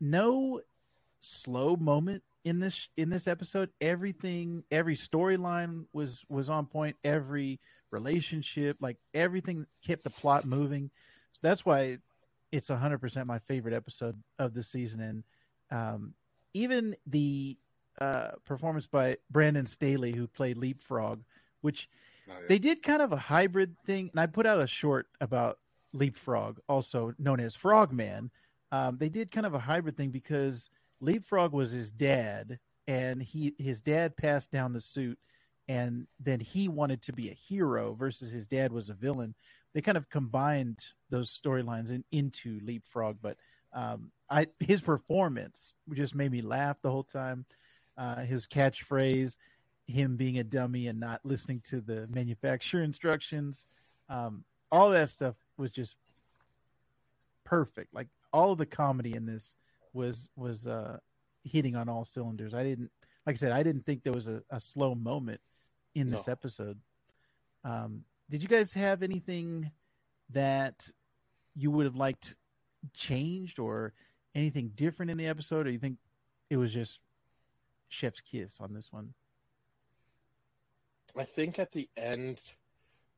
no 0.00 0.60
slow 1.22 1.76
moment 1.76 2.22
in 2.44 2.60
this 2.60 2.88
in 2.96 3.10
this 3.10 3.26
episode. 3.26 3.70
Everything, 3.80 4.62
every 4.70 4.96
storyline 4.96 5.86
was 5.92 6.24
was 6.28 6.48
on 6.50 6.66
point. 6.66 6.96
Every 7.02 7.58
relationship, 7.90 8.76
like 8.80 8.98
everything, 9.14 9.66
kept 9.84 10.04
the 10.04 10.10
plot 10.10 10.44
moving. 10.44 10.90
So 11.32 11.38
that's 11.42 11.64
why 11.66 11.98
it's 12.52 12.68
hundred 12.68 12.98
percent 12.98 13.26
my 13.26 13.38
favorite 13.40 13.74
episode 13.74 14.22
of 14.38 14.54
the 14.54 14.62
season. 14.62 15.00
And 15.00 15.24
um, 15.70 16.14
even 16.54 16.96
the 17.06 17.56
uh, 18.00 18.30
performance 18.44 18.86
by 18.86 19.16
Brandon 19.30 19.66
Stanley, 19.66 20.12
who 20.12 20.26
played 20.26 20.56
Leapfrog, 20.56 21.22
which 21.60 21.88
Oh, 22.28 22.34
yeah. 22.34 22.46
they 22.48 22.58
did 22.58 22.82
kind 22.84 23.02
of 23.02 23.12
a 23.12 23.16
hybrid 23.16 23.76
thing. 23.84 24.08
And 24.12 24.20
I 24.20 24.26
put 24.26 24.46
out 24.46 24.60
a 24.60 24.66
short 24.66 25.08
about 25.20 25.58
Leapfrog, 25.92 26.58
also 26.68 27.12
known 27.18 27.40
as 27.40 27.56
Frogman. 27.56 28.30
Um, 28.70 28.96
they 28.96 29.08
did 29.08 29.30
kind 29.32 29.44
of 29.44 29.54
a 29.54 29.58
hybrid 29.58 29.96
thing 29.96 30.10
because 30.10 30.70
Leapfrog 31.00 31.52
was 31.52 31.72
his 31.72 31.90
dad, 31.90 32.58
and 32.86 33.20
he 33.22 33.54
his 33.58 33.80
dad 33.80 34.16
passed 34.16 34.50
down 34.50 34.72
the 34.72 34.80
suit, 34.80 35.18
and 35.68 36.06
then 36.20 36.38
he 36.40 36.68
wanted 36.68 37.02
to 37.02 37.12
be 37.12 37.28
a 37.28 37.34
hero 37.34 37.92
versus 37.94 38.30
his 38.30 38.46
dad 38.46 38.72
was 38.72 38.88
a 38.88 38.94
villain. 38.94 39.34
They 39.74 39.80
kind 39.82 39.98
of 39.98 40.08
combined 40.08 40.78
those 41.10 41.28
storylines 41.28 41.90
in, 41.90 42.04
into 42.12 42.60
Leapfrog, 42.62 43.16
but 43.20 43.36
um, 43.72 44.10
I 44.30 44.46
his 44.60 44.80
performance 44.80 45.74
just 45.92 46.14
made 46.14 46.30
me 46.32 46.42
laugh 46.42 46.76
the 46.82 46.90
whole 46.90 47.04
time. 47.04 47.44
Uh, 47.96 48.22
his 48.22 48.46
catchphrase, 48.46 49.36
him 49.86 50.16
being 50.16 50.38
a 50.38 50.44
dummy 50.44 50.86
and 50.86 50.98
not 50.98 51.20
listening 51.24 51.60
to 51.68 51.80
the 51.80 52.06
manufacturer 52.08 52.82
instructions, 52.82 53.66
um, 54.08 54.44
all 54.70 54.90
that 54.90 55.10
stuff 55.10 55.36
was 55.58 55.72
just 55.72 55.96
perfect. 57.44 57.92
Like 57.92 58.08
all 58.32 58.56
the 58.56 58.66
comedy 58.66 59.14
in 59.14 59.26
this 59.26 59.54
was 59.92 60.28
was 60.36 60.66
uh, 60.66 60.98
hitting 61.44 61.76
on 61.76 61.88
all 61.88 62.04
cylinders. 62.04 62.54
I 62.54 62.62
didn't, 62.62 62.90
like 63.26 63.36
I 63.36 63.38
said, 63.38 63.52
I 63.52 63.62
didn't 63.62 63.84
think 63.84 64.02
there 64.02 64.12
was 64.12 64.28
a, 64.28 64.42
a 64.50 64.58
slow 64.60 64.94
moment 64.94 65.40
in 65.94 66.08
this 66.08 66.26
No. 66.26 66.32
episode. 66.32 66.78
Um, 67.64 68.04
did 68.30 68.42
you 68.42 68.48
guys 68.48 68.72
have 68.72 69.02
anything 69.02 69.70
that 70.30 70.88
you 71.54 71.70
would 71.70 71.84
have 71.84 71.96
liked 71.96 72.34
changed 72.94 73.58
or 73.58 73.92
anything 74.34 74.72
different 74.74 75.10
in 75.10 75.16
the 75.16 75.26
episode, 75.26 75.66
or 75.66 75.70
you 75.70 75.78
think 75.78 75.98
it 76.50 76.56
was 76.56 76.72
just 76.72 77.00
chef's 77.88 78.20
kiss 78.20 78.60
on 78.60 78.72
this 78.74 78.92
one? 78.92 79.12
I 81.16 81.24
think 81.24 81.58
at 81.58 81.72
the 81.72 81.88
end, 81.96 82.40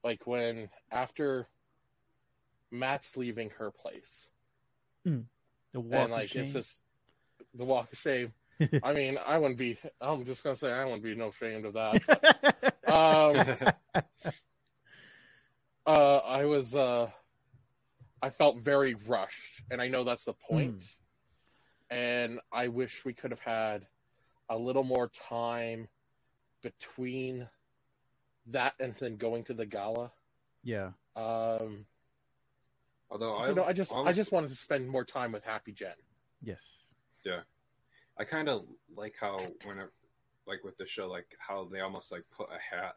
like 0.02 0.26
when 0.26 0.68
after 0.90 1.46
Matt's 2.70 3.16
leaving 3.16 3.50
her 3.58 3.70
place, 3.70 4.30
The 5.04 5.24
walk 5.74 5.92
and 5.92 6.04
of 6.04 6.10
like 6.10 6.30
shame? 6.30 6.42
it's 6.42 6.52
just 6.52 6.80
the 7.54 7.64
walk 7.64 7.92
of 7.92 7.98
shame. 7.98 8.32
I 8.82 8.92
mean, 8.92 9.18
I 9.26 9.38
wouldn't 9.38 9.58
be. 9.58 9.76
I'm 10.00 10.24
just 10.24 10.44
gonna 10.44 10.56
say 10.56 10.72
I 10.72 10.84
wouldn't 10.84 11.02
be 11.02 11.14
no 11.14 11.28
ashamed 11.28 11.64
of 11.66 11.72
that. 11.74 12.74
um, 13.94 14.02
uh, 15.86 16.16
I 16.18 16.44
was. 16.44 16.74
Uh, 16.74 17.10
I 18.24 18.30
felt 18.30 18.58
very 18.58 18.94
rushed, 19.06 19.60
and 19.70 19.82
I 19.82 19.88
know 19.88 20.02
that's 20.02 20.24
the 20.24 20.32
point. 20.32 20.82
And 21.90 22.40
I 22.50 22.68
wish 22.68 23.04
we 23.04 23.12
could 23.12 23.30
have 23.32 23.40
had 23.40 23.86
a 24.48 24.56
little 24.56 24.82
more 24.82 25.08
time 25.08 25.88
between 26.62 27.46
that 28.46 28.72
and 28.80 28.94
then 28.94 29.16
going 29.16 29.44
to 29.44 29.52
the 29.52 29.66
gala. 29.66 30.10
yeah, 30.62 30.92
Um, 31.14 31.84
Although 33.10 33.38
so, 33.40 33.50
I, 33.50 33.52
know, 33.52 33.64
I 33.64 33.72
just, 33.74 33.92
I 33.92 34.12
just 34.14 34.32
wanted 34.32 34.48
to 34.48 34.56
spend 34.56 34.88
more 34.88 35.04
time 35.04 35.30
with 35.30 35.44
Happy 35.44 35.72
Jen. 35.72 35.92
yes, 36.42 36.62
Yeah. 37.26 37.40
I 38.18 38.24
kind 38.24 38.48
of 38.48 38.64
like 38.96 39.16
how 39.20 39.36
when 39.64 39.78
it, 39.80 39.90
like 40.46 40.64
with 40.64 40.78
the 40.78 40.86
show, 40.86 41.08
like 41.08 41.26
how 41.38 41.68
they 41.70 41.80
almost 41.80 42.10
like 42.10 42.22
put 42.34 42.48
a 42.48 42.74
hat 42.74 42.94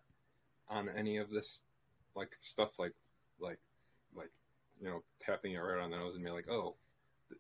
on 0.70 0.88
any 0.88 1.18
of 1.18 1.30
this, 1.30 1.64
like 2.16 2.30
stuff, 2.40 2.80
like 2.80 2.94
like 3.42 3.60
like 3.60 3.60
you 4.82 4.88
know 4.88 5.04
tapping 5.22 5.54
it 5.54 5.58
right 5.60 5.82
on 5.82 5.92
the 5.92 5.98
nose 5.98 6.16
and 6.16 6.24
be 6.24 6.32
like, 6.32 6.50
oh, 6.50 6.76
th- 7.30 7.40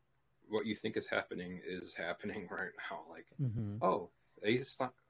what 0.49 0.65
you 0.65 0.75
think 0.75 0.97
is 0.97 1.07
happening 1.07 1.61
is 1.67 1.93
happening 1.93 2.47
right 2.51 2.71
now. 2.89 3.01
Like, 3.09 3.25
mm-hmm. 3.41 3.77
oh, 3.81 4.09
a 4.43 4.59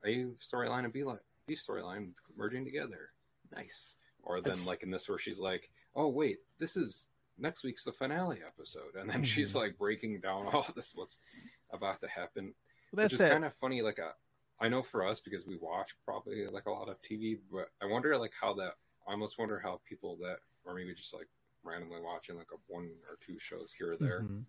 a 0.06 0.26
storyline 0.42 0.84
and 0.86 0.94
B 0.94 1.04
B 1.48 1.56
storyline 1.56 2.10
merging 2.36 2.66
together, 2.66 3.12
nice. 3.56 3.96
Or 4.24 4.42
then 4.42 4.58
like 4.66 4.84
in 4.84 4.92
this 4.92 5.08
where 5.08 5.18
she's 5.18 5.40
like, 5.40 5.70
oh 5.96 6.08
wait, 6.08 6.40
this 6.60 6.76
is 6.76 7.08
next 7.38 7.64
week's 7.64 7.84
the 7.84 7.92
finale 7.92 8.40
episode, 8.46 8.96
and 9.00 9.10
then 9.10 9.24
she's 9.24 9.54
Mhm. 9.54 9.56
like 9.56 9.78
breaking 9.78 10.20
down 10.20 10.46
all 10.54 10.68
this 10.76 10.94
what's 10.96 11.20
about 11.72 12.00
to 12.02 12.08
happen 12.08 12.54
well, 12.92 13.04
that's 13.04 13.14
which 13.14 13.22
is 13.22 13.30
kind 13.30 13.46
of 13.46 13.54
funny. 13.56 13.82
Like, 13.82 14.00
uh, 14.00 14.12
I 14.60 14.70
know 14.70 14.82
for 14.82 15.06
us 15.06 15.20
because 15.20 15.46
we 15.46 15.58
watch 15.58 15.92
probably 16.06 16.48
like 16.48 16.66
a 16.66 16.72
lot 16.72 16.90
of 16.90 16.98
TV, 17.02 17.38
but 17.52 17.70
I 17.82 17.86
wonder 17.86 18.18
like 18.18 18.32
how 18.40 18.54
that. 18.56 18.74
I 19.08 19.12
almost 19.12 19.38
wonder 19.40 19.60
how 19.60 19.80
people 19.88 20.18
that, 20.18 20.40
or 20.66 20.74
maybe 20.74 20.94
just 20.94 21.14
like 21.14 21.28
randomly 21.64 22.02
watching 22.02 22.38
like 22.38 22.52
a 22.54 22.58
one 22.72 22.90
or 23.10 23.18
two 23.26 23.38
shows 23.40 23.72
here 23.78 23.94
or 23.94 23.98
there, 23.98 24.22
Mhm. 24.22 24.46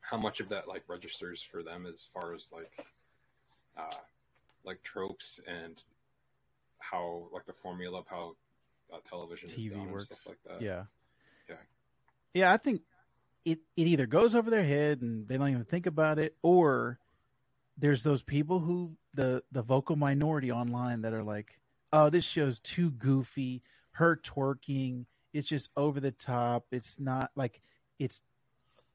how 0.00 0.16
much 0.16 0.40
of 0.40 0.48
that 0.48 0.66
like 0.68 0.88
registers 0.88 1.42
for 1.42 1.62
them 1.62 1.86
as 1.86 2.04
far 2.12 2.34
as 2.34 2.50
like, 2.52 2.86
uh, 3.76 3.90
like 4.64 4.82
tropes 4.82 5.40
and 5.46 5.82
how 6.78 7.28
like 7.32 7.46
the 7.46 7.52
formula 7.52 7.98
of 8.00 8.06
how 8.06 8.36
uh, 8.92 8.98
television 9.08 9.48
TV 9.50 9.66
is 9.66 9.72
done 9.72 9.90
works. 9.92 10.10
and 10.10 10.18
stuff 10.18 10.26
like 10.26 10.42
that. 10.44 10.60
yeah, 10.62 10.84
Yeah. 11.48 11.56
yeah. 12.34 12.52
I 12.52 12.56
think 12.56 12.82
it 13.44 13.60
it 13.76 13.86
either 13.86 14.06
goes 14.06 14.34
over 14.34 14.50
their 14.50 14.64
head 14.64 15.00
and 15.02 15.26
they 15.28 15.36
don't 15.38 15.48
even 15.50 15.64
think 15.64 15.86
about 15.86 16.18
it, 16.18 16.36
or 16.42 16.98
there's 17.78 18.02
those 18.02 18.22
people 18.22 18.58
who 18.60 18.96
the 19.14 19.42
the 19.52 19.62
vocal 19.62 19.96
minority 19.96 20.50
online 20.50 21.02
that 21.02 21.12
are 21.12 21.22
like, 21.22 21.60
oh, 21.92 22.10
this 22.10 22.24
show's 22.24 22.58
too 22.58 22.90
goofy. 22.90 23.62
Her 23.92 24.16
twerking, 24.16 25.06
it's 25.32 25.48
just 25.48 25.68
over 25.76 26.00
the 26.00 26.10
top. 26.12 26.64
It's 26.70 26.98
not 26.98 27.30
like 27.34 27.60
it's 27.98 28.20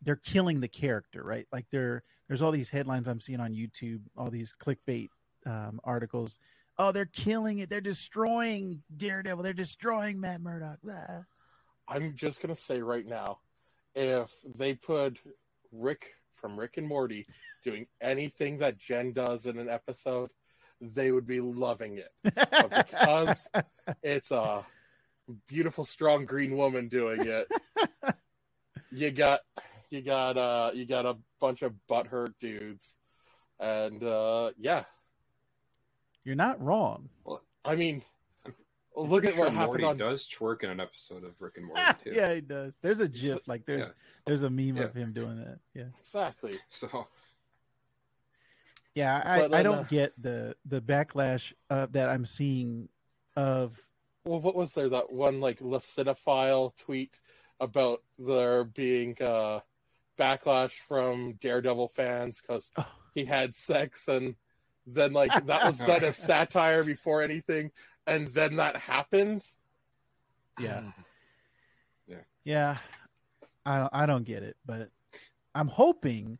they're 0.01 0.15
killing 0.15 0.59
the 0.59 0.67
character, 0.67 1.23
right? 1.23 1.47
Like 1.51 1.65
there 1.71 2.03
there's 2.27 2.41
all 2.41 2.51
these 2.51 2.69
headlines 2.69 3.07
I'm 3.07 3.19
seeing 3.19 3.39
on 3.39 3.53
YouTube, 3.53 4.01
all 4.17 4.29
these 4.29 4.53
clickbait 4.59 5.09
um, 5.45 5.79
articles. 5.83 6.39
Oh, 6.77 6.91
they're 6.91 7.05
killing 7.05 7.59
it. 7.59 7.69
They're 7.69 7.81
destroying 7.81 8.83
Daredevil. 8.95 9.43
They're 9.43 9.53
destroying 9.53 10.19
Matt 10.19 10.41
Murdock. 10.41 10.79
Blah. 10.83 11.23
I'm 11.87 12.15
just 12.15 12.41
gonna 12.41 12.55
say 12.55 12.81
right 12.81 13.05
now, 13.05 13.39
if 13.93 14.31
they 14.57 14.73
put 14.73 15.19
Rick 15.71 16.13
from 16.31 16.59
Rick 16.59 16.77
and 16.77 16.87
Morty 16.87 17.27
doing 17.63 17.87
anything 18.01 18.57
that 18.59 18.77
Jen 18.77 19.13
does 19.13 19.45
in 19.45 19.57
an 19.57 19.69
episode, 19.69 20.29
they 20.81 21.11
would 21.11 21.25
be 21.25 21.39
loving 21.39 21.97
it. 21.97 22.11
But 22.51 22.87
because 22.87 23.47
it's 24.03 24.31
a 24.31 24.65
beautiful, 25.47 25.85
strong 25.85 26.25
green 26.25 26.55
woman 26.57 26.87
doing 26.87 27.19
it, 27.21 27.47
you 28.91 29.11
got 29.11 29.39
you 29.89 30.01
got 30.01 30.37
uh 30.37 30.71
you 30.73 30.85
got 30.85 31.05
a 31.05 31.17
bunch 31.39 31.61
of 31.61 31.73
butthurt 31.89 32.33
dudes, 32.39 32.97
and 33.59 34.03
uh 34.03 34.51
yeah, 34.57 34.83
You're 36.23 36.35
not 36.35 36.61
wrong. 36.61 37.09
I 37.63 37.75
mean, 37.75 38.01
I'm 38.45 38.53
look 38.95 39.23
Pretty 39.23 39.27
at 39.35 39.39
what 39.39 39.47
sure 39.49 39.53
happened 39.57 39.81
Morty 39.81 39.83
on 39.85 39.97
does 39.97 40.27
twerk 40.27 40.63
in 40.63 40.69
an 40.69 40.79
episode 40.79 41.23
of 41.23 41.31
Rick 41.39 41.57
and 41.57 41.65
Morty 41.65 41.81
too. 42.03 42.11
yeah, 42.13 42.33
he 42.33 42.41
does. 42.41 42.73
There's 42.81 42.99
a 42.99 43.07
GIF, 43.07 43.47
like 43.47 43.65
there's 43.65 43.85
Yeah. 43.85 43.91
there's 44.25 44.43
a 44.43 44.49
meme 44.49 44.77
Yeah. 44.77 44.83
of 44.83 44.93
him 44.93 45.13
doing 45.13 45.37
that. 45.37 45.59
Yeah, 45.73 45.85
exactly. 45.99 46.53
So 46.69 47.07
yeah. 48.93 49.21
I, 49.25 49.39
But 49.39 49.53
I 49.53 49.63
don't 49.63 49.79
uh, 49.79 49.83
get 49.83 50.13
the 50.21 50.55
the 50.65 50.79
backlash 50.81 51.51
uh, 51.69 51.87
that 51.91 52.09
I'm 52.09 52.25
seeing 52.25 52.87
of 53.35 53.77
Well, 54.25 54.39
what 54.39 54.55
was 54.55 54.73
there 54.73 54.89
that 54.89 55.11
one 55.11 55.39
like 55.39 55.59
Lacinophile 55.59 56.75
tweet 56.77 57.19
about 57.59 57.99
there 58.17 58.63
being 58.63 59.15
uh, 59.21 59.59
backlash 60.17 60.71
from 60.87 61.33
Daredevil 61.33 61.89
fans 61.89 62.41
because 62.41 62.71
Oh. 62.77 62.85
he 63.13 63.23
had 63.23 63.53
sex 63.53 64.07
and 64.07 64.35
then 64.87 65.13
like 65.13 65.31
that 65.45 65.65
was 65.65 65.77
done 65.91 66.03
as 66.03 66.17
satire 66.17 66.83
before 66.83 67.21
anything, 67.21 67.71
and 68.07 68.27
then 68.29 68.55
that 68.57 68.75
happened. 68.77 69.45
yeah 70.59 70.91
Yeah. 72.07 72.17
yeah. 72.43 72.75
I 73.65 73.77
don't 73.77 73.93
I 73.93 74.05
don't 74.05 74.25
get 74.25 74.41
it, 74.43 74.57
but 74.65 74.89
I'm 75.53 75.67
hoping 75.67 76.39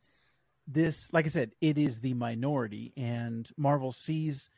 this, 0.67 1.13
like 1.13 1.25
I 1.25 1.29
said, 1.29 1.51
it 1.61 1.77
is 1.77 1.99
the 2.01 2.15
minority, 2.15 2.91
and 2.97 3.47
Marvel 3.57 3.91
sees 3.91 4.49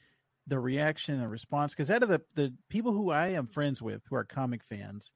the 0.47 0.59
reaction 0.59 1.19
and 1.19 1.29
response 1.29 1.73
because 1.73 1.91
out 1.91 2.03
of 2.03 2.09
the 2.09 2.21
the 2.35 2.53
people 2.69 2.93
who 2.93 3.11
I 3.11 3.27
am 3.29 3.47
friends 3.47 3.81
with 3.81 4.01
who 4.09 4.15
are 4.15 4.23
comic 4.23 4.63
fans, 4.63 5.11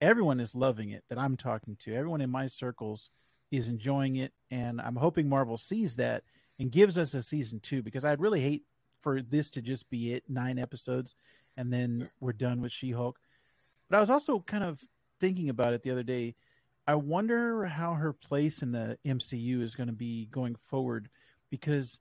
everyone 0.00 0.40
is 0.40 0.54
loving 0.54 0.90
it 0.90 1.04
that 1.08 1.18
I'm 1.18 1.36
talking 1.36 1.76
to. 1.80 1.94
Everyone 1.94 2.20
in 2.20 2.30
my 2.30 2.46
circles 2.46 3.10
is 3.50 3.68
enjoying 3.68 4.16
it, 4.16 4.32
and 4.50 4.80
I'm 4.80 4.96
hoping 4.96 5.28
Marvel 5.28 5.58
sees 5.58 5.96
that 5.96 6.24
and 6.58 6.70
gives 6.70 6.98
us 6.98 7.14
a 7.14 7.22
season 7.22 7.60
two 7.60 7.82
because 7.82 8.04
I'd 8.04 8.20
really 8.20 8.40
hate 8.40 8.64
for 9.00 9.20
this 9.20 9.50
to 9.50 9.62
just 9.62 9.88
be 9.90 10.14
it 10.14 10.24
nine 10.28 10.58
episodes 10.58 11.14
and 11.56 11.72
then 11.72 12.08
we're 12.20 12.32
done 12.32 12.60
with 12.60 12.72
She 12.72 12.90
Hulk. 12.90 13.18
But 13.88 13.96
I 13.96 14.00
was 14.00 14.10
also 14.10 14.40
kind 14.40 14.64
of 14.64 14.82
thinking 15.20 15.48
about 15.48 15.74
it 15.74 15.82
the 15.82 15.90
other 15.90 16.02
day. 16.02 16.34
I 16.86 16.94
wonder 16.94 17.66
how 17.66 17.94
her 17.94 18.12
place 18.12 18.62
in 18.62 18.72
the 18.72 18.98
MCU 19.06 19.62
is 19.62 19.74
going 19.74 19.88
to 19.88 19.92
be 19.92 20.26
going 20.26 20.56
forward 20.68 21.08
because 21.50 21.98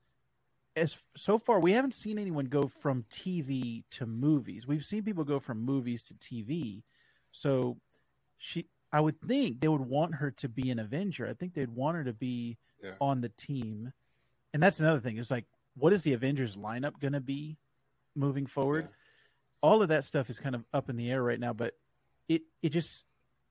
as 0.75 0.97
so 1.15 1.37
far 1.37 1.59
we 1.59 1.73
haven't 1.73 1.93
seen 1.93 2.17
anyone 2.17 2.45
go 2.45 2.63
from 2.67 3.03
TV 3.11 3.83
to 3.91 4.05
movies. 4.05 4.65
We've 4.67 4.85
seen 4.85 5.03
people 5.03 5.23
go 5.23 5.39
from 5.39 5.59
movies 5.61 6.03
to 6.05 6.13
TV. 6.15 6.83
So 7.31 7.77
she 8.37 8.67
I 8.93 8.99
would 8.99 9.19
think 9.21 9.61
they 9.61 9.67
would 9.67 9.81
want 9.81 10.15
her 10.15 10.31
to 10.31 10.49
be 10.49 10.69
an 10.69 10.79
Avenger. 10.79 11.27
I 11.27 11.33
think 11.33 11.53
they'd 11.53 11.69
want 11.69 11.97
her 11.97 12.03
to 12.05 12.13
be 12.13 12.57
Yeah. 12.83 12.95
on 12.99 13.21
the 13.21 13.29
team. 13.29 13.93
And 14.53 14.61
that's 14.61 14.79
another 14.79 14.99
thing. 14.99 15.17
It's 15.17 15.31
like 15.31 15.45
what 15.75 15.93
is 15.93 16.03
the 16.03 16.13
Avengers 16.13 16.55
lineup 16.57 16.99
going 16.99 17.13
to 17.13 17.21
be 17.21 17.57
moving 18.15 18.45
forward? 18.45 18.85
Yeah. 18.89 18.95
All 19.63 19.81
of 19.81 19.89
that 19.89 20.03
stuff 20.05 20.29
is 20.29 20.39
kind 20.39 20.55
of 20.55 20.65
up 20.73 20.89
in 20.89 20.95
the 20.97 21.11
air 21.11 21.21
right 21.23 21.39
now, 21.39 21.53
but 21.53 21.73
it 22.27 22.43
it 22.61 22.69
just 22.69 23.03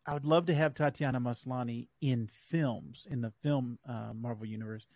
I 0.07 0.15
would 0.15 0.25
love 0.25 0.47
to 0.47 0.55
have 0.55 0.75
Tatiana 0.75 1.21
Maslany 1.21 1.89
in 2.01 2.27
films 2.49 3.07
in 3.09 3.21
the 3.21 3.31
film 3.43 3.79
uh, 3.87 4.13
Marvel 4.15 4.47
universe. 4.47 4.87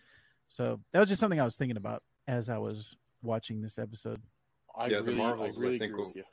So 0.49 0.81
that 0.93 1.00
was 1.00 1.09
just 1.09 1.21
something 1.21 1.40
I 1.40 1.45
was 1.45 1.57
thinking 1.57 1.76
about 1.76 2.02
as 2.26 2.49
I 2.49 2.59
was 2.59 2.97
watching 3.23 3.61
this 3.61 3.78
episode. 3.78 4.21
I 4.76 4.87
Yeah, 4.87 5.00
the 5.00 5.12
Marvels, 5.12 5.59
I 5.59 5.66
I 5.66 5.78
think, 5.78 5.83
agree 5.83 5.90
with 6.04 6.14
will- 6.14 6.16
you. 6.16 6.25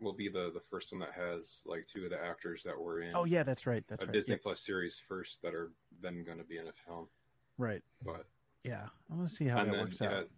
Will 0.00 0.12
be 0.12 0.28
the 0.28 0.50
the 0.52 0.60
first 0.70 0.92
one 0.92 1.00
that 1.00 1.12
has 1.12 1.62
like 1.64 1.86
two 1.86 2.04
of 2.04 2.10
the 2.10 2.20
actors 2.22 2.62
that 2.64 2.78
were 2.78 3.00
in 3.00 3.12
Oh 3.14 3.24
yeah, 3.24 3.44
that's 3.44 3.64
right. 3.64 3.84
That's 3.86 4.02
a 4.02 4.06
right. 4.06 4.12
Disney 4.12 4.32
Yep, 4.34 4.42
Plus 4.42 4.60
series 4.66 5.00
first 5.08 5.40
that 5.42 5.54
are 5.54 5.70
then 6.02 6.24
going 6.24 6.36
to 6.38 6.44
be 6.44 6.58
in 6.58 6.66
a 6.66 6.72
film. 6.86 7.08
right. 7.58 7.80
But 8.04 8.26
Yeah, 8.64 8.88
I'm 9.10 9.16
gonna 9.18 9.28
see 9.28 9.46
how 9.46 9.64
that 9.64 9.70
then 9.70 9.80
works 9.80 10.00
yeah, 10.00 10.18
out. 10.18 10.28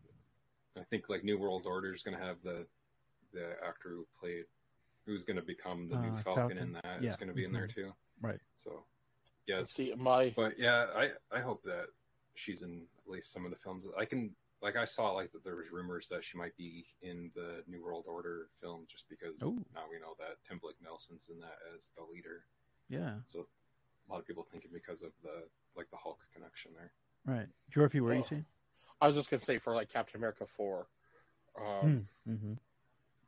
I 0.76 0.84
think 0.84 1.08
like 1.08 1.24
New 1.24 1.38
World 1.38 1.64
Order 1.66 1.94
is 1.94 2.02
going 2.02 2.16
to 2.16 2.22
have 2.22 2.36
the 2.42 2.66
the 3.32 3.52
actor 3.66 3.88
who 3.90 4.06
played 4.20 4.44
who's 5.06 5.24
going 5.24 5.36
to 5.38 5.42
become 5.42 5.88
the 5.88 5.96
new 5.96 6.08
Uh, 6.10 6.22
Falcon, 6.22 6.34
Falcon. 6.48 6.58
in 6.58 6.72
that 6.74 6.98
is 6.98 7.04
Yeah. 7.04 7.16
going 7.16 7.28
to 7.28 7.34
be 7.34 7.44
in 7.44 7.52
there 7.52 7.66
too. 7.66 7.92
Right. 8.20 8.40
So 8.62 8.84
yeah, 9.46 9.60
it's, 9.60 9.72
See, 9.74 9.94
my 9.96 10.30
but 10.36 10.58
yeah, 10.58 10.86
I 10.94 11.12
I 11.32 11.40
hope 11.40 11.62
that 11.64 11.86
she's 12.34 12.60
in 12.62 12.86
at 13.04 13.10
least 13.10 13.32
some 13.32 13.46
of 13.46 13.50
the 13.50 13.56
films. 13.56 13.86
I 13.98 14.04
can 14.04 14.36
like 14.62 14.76
I 14.76 14.84
saw 14.84 15.10
like 15.12 15.32
that 15.32 15.44
there 15.44 15.56
was 15.56 15.70
rumors 15.70 16.08
that 16.08 16.24
she 16.24 16.38
might 16.38 16.56
be 16.56 16.86
in 17.02 17.30
the 17.34 17.62
New 17.68 17.82
World 17.84 18.04
Order 18.08 18.48
film 18.60 18.86
just 18.90 19.04
because 19.08 19.42
Ooh. 19.42 19.64
now 19.74 19.82
we 19.90 19.98
know 20.00 20.14
that 20.18 20.38
Tim 20.48 20.58
Blake 20.58 20.76
Nelson's 20.82 21.28
in 21.32 21.38
that 21.40 21.58
as 21.74 21.90
the 21.96 22.02
leader. 22.10 22.44
Yeah, 22.88 23.14
So 23.26 23.46
a 24.08 24.12
lot 24.12 24.20
of 24.20 24.26
people 24.26 24.46
thinking 24.50 24.70
because 24.72 25.02
of 25.02 25.10
the 25.22 25.44
like 25.76 25.90
the 25.90 25.96
Hulk 25.96 26.18
connection 26.32 26.70
there. 26.74 26.92
right. 27.26 27.48
Gyorfi, 27.74 28.00
what 28.00 28.12
are 28.12 28.14
you 28.14 28.20
Oh. 28.20 28.26
saying? 28.26 28.46
I 29.00 29.06
was 29.06 29.16
just 29.16 29.30
gonna 29.30 29.42
say 29.42 29.58
for 29.58 29.74
like 29.74 29.88
Captain 29.92 30.18
America 30.18 30.46
four, 30.46 30.88
um, 31.60 32.06
Mm-hmm. 32.28 32.54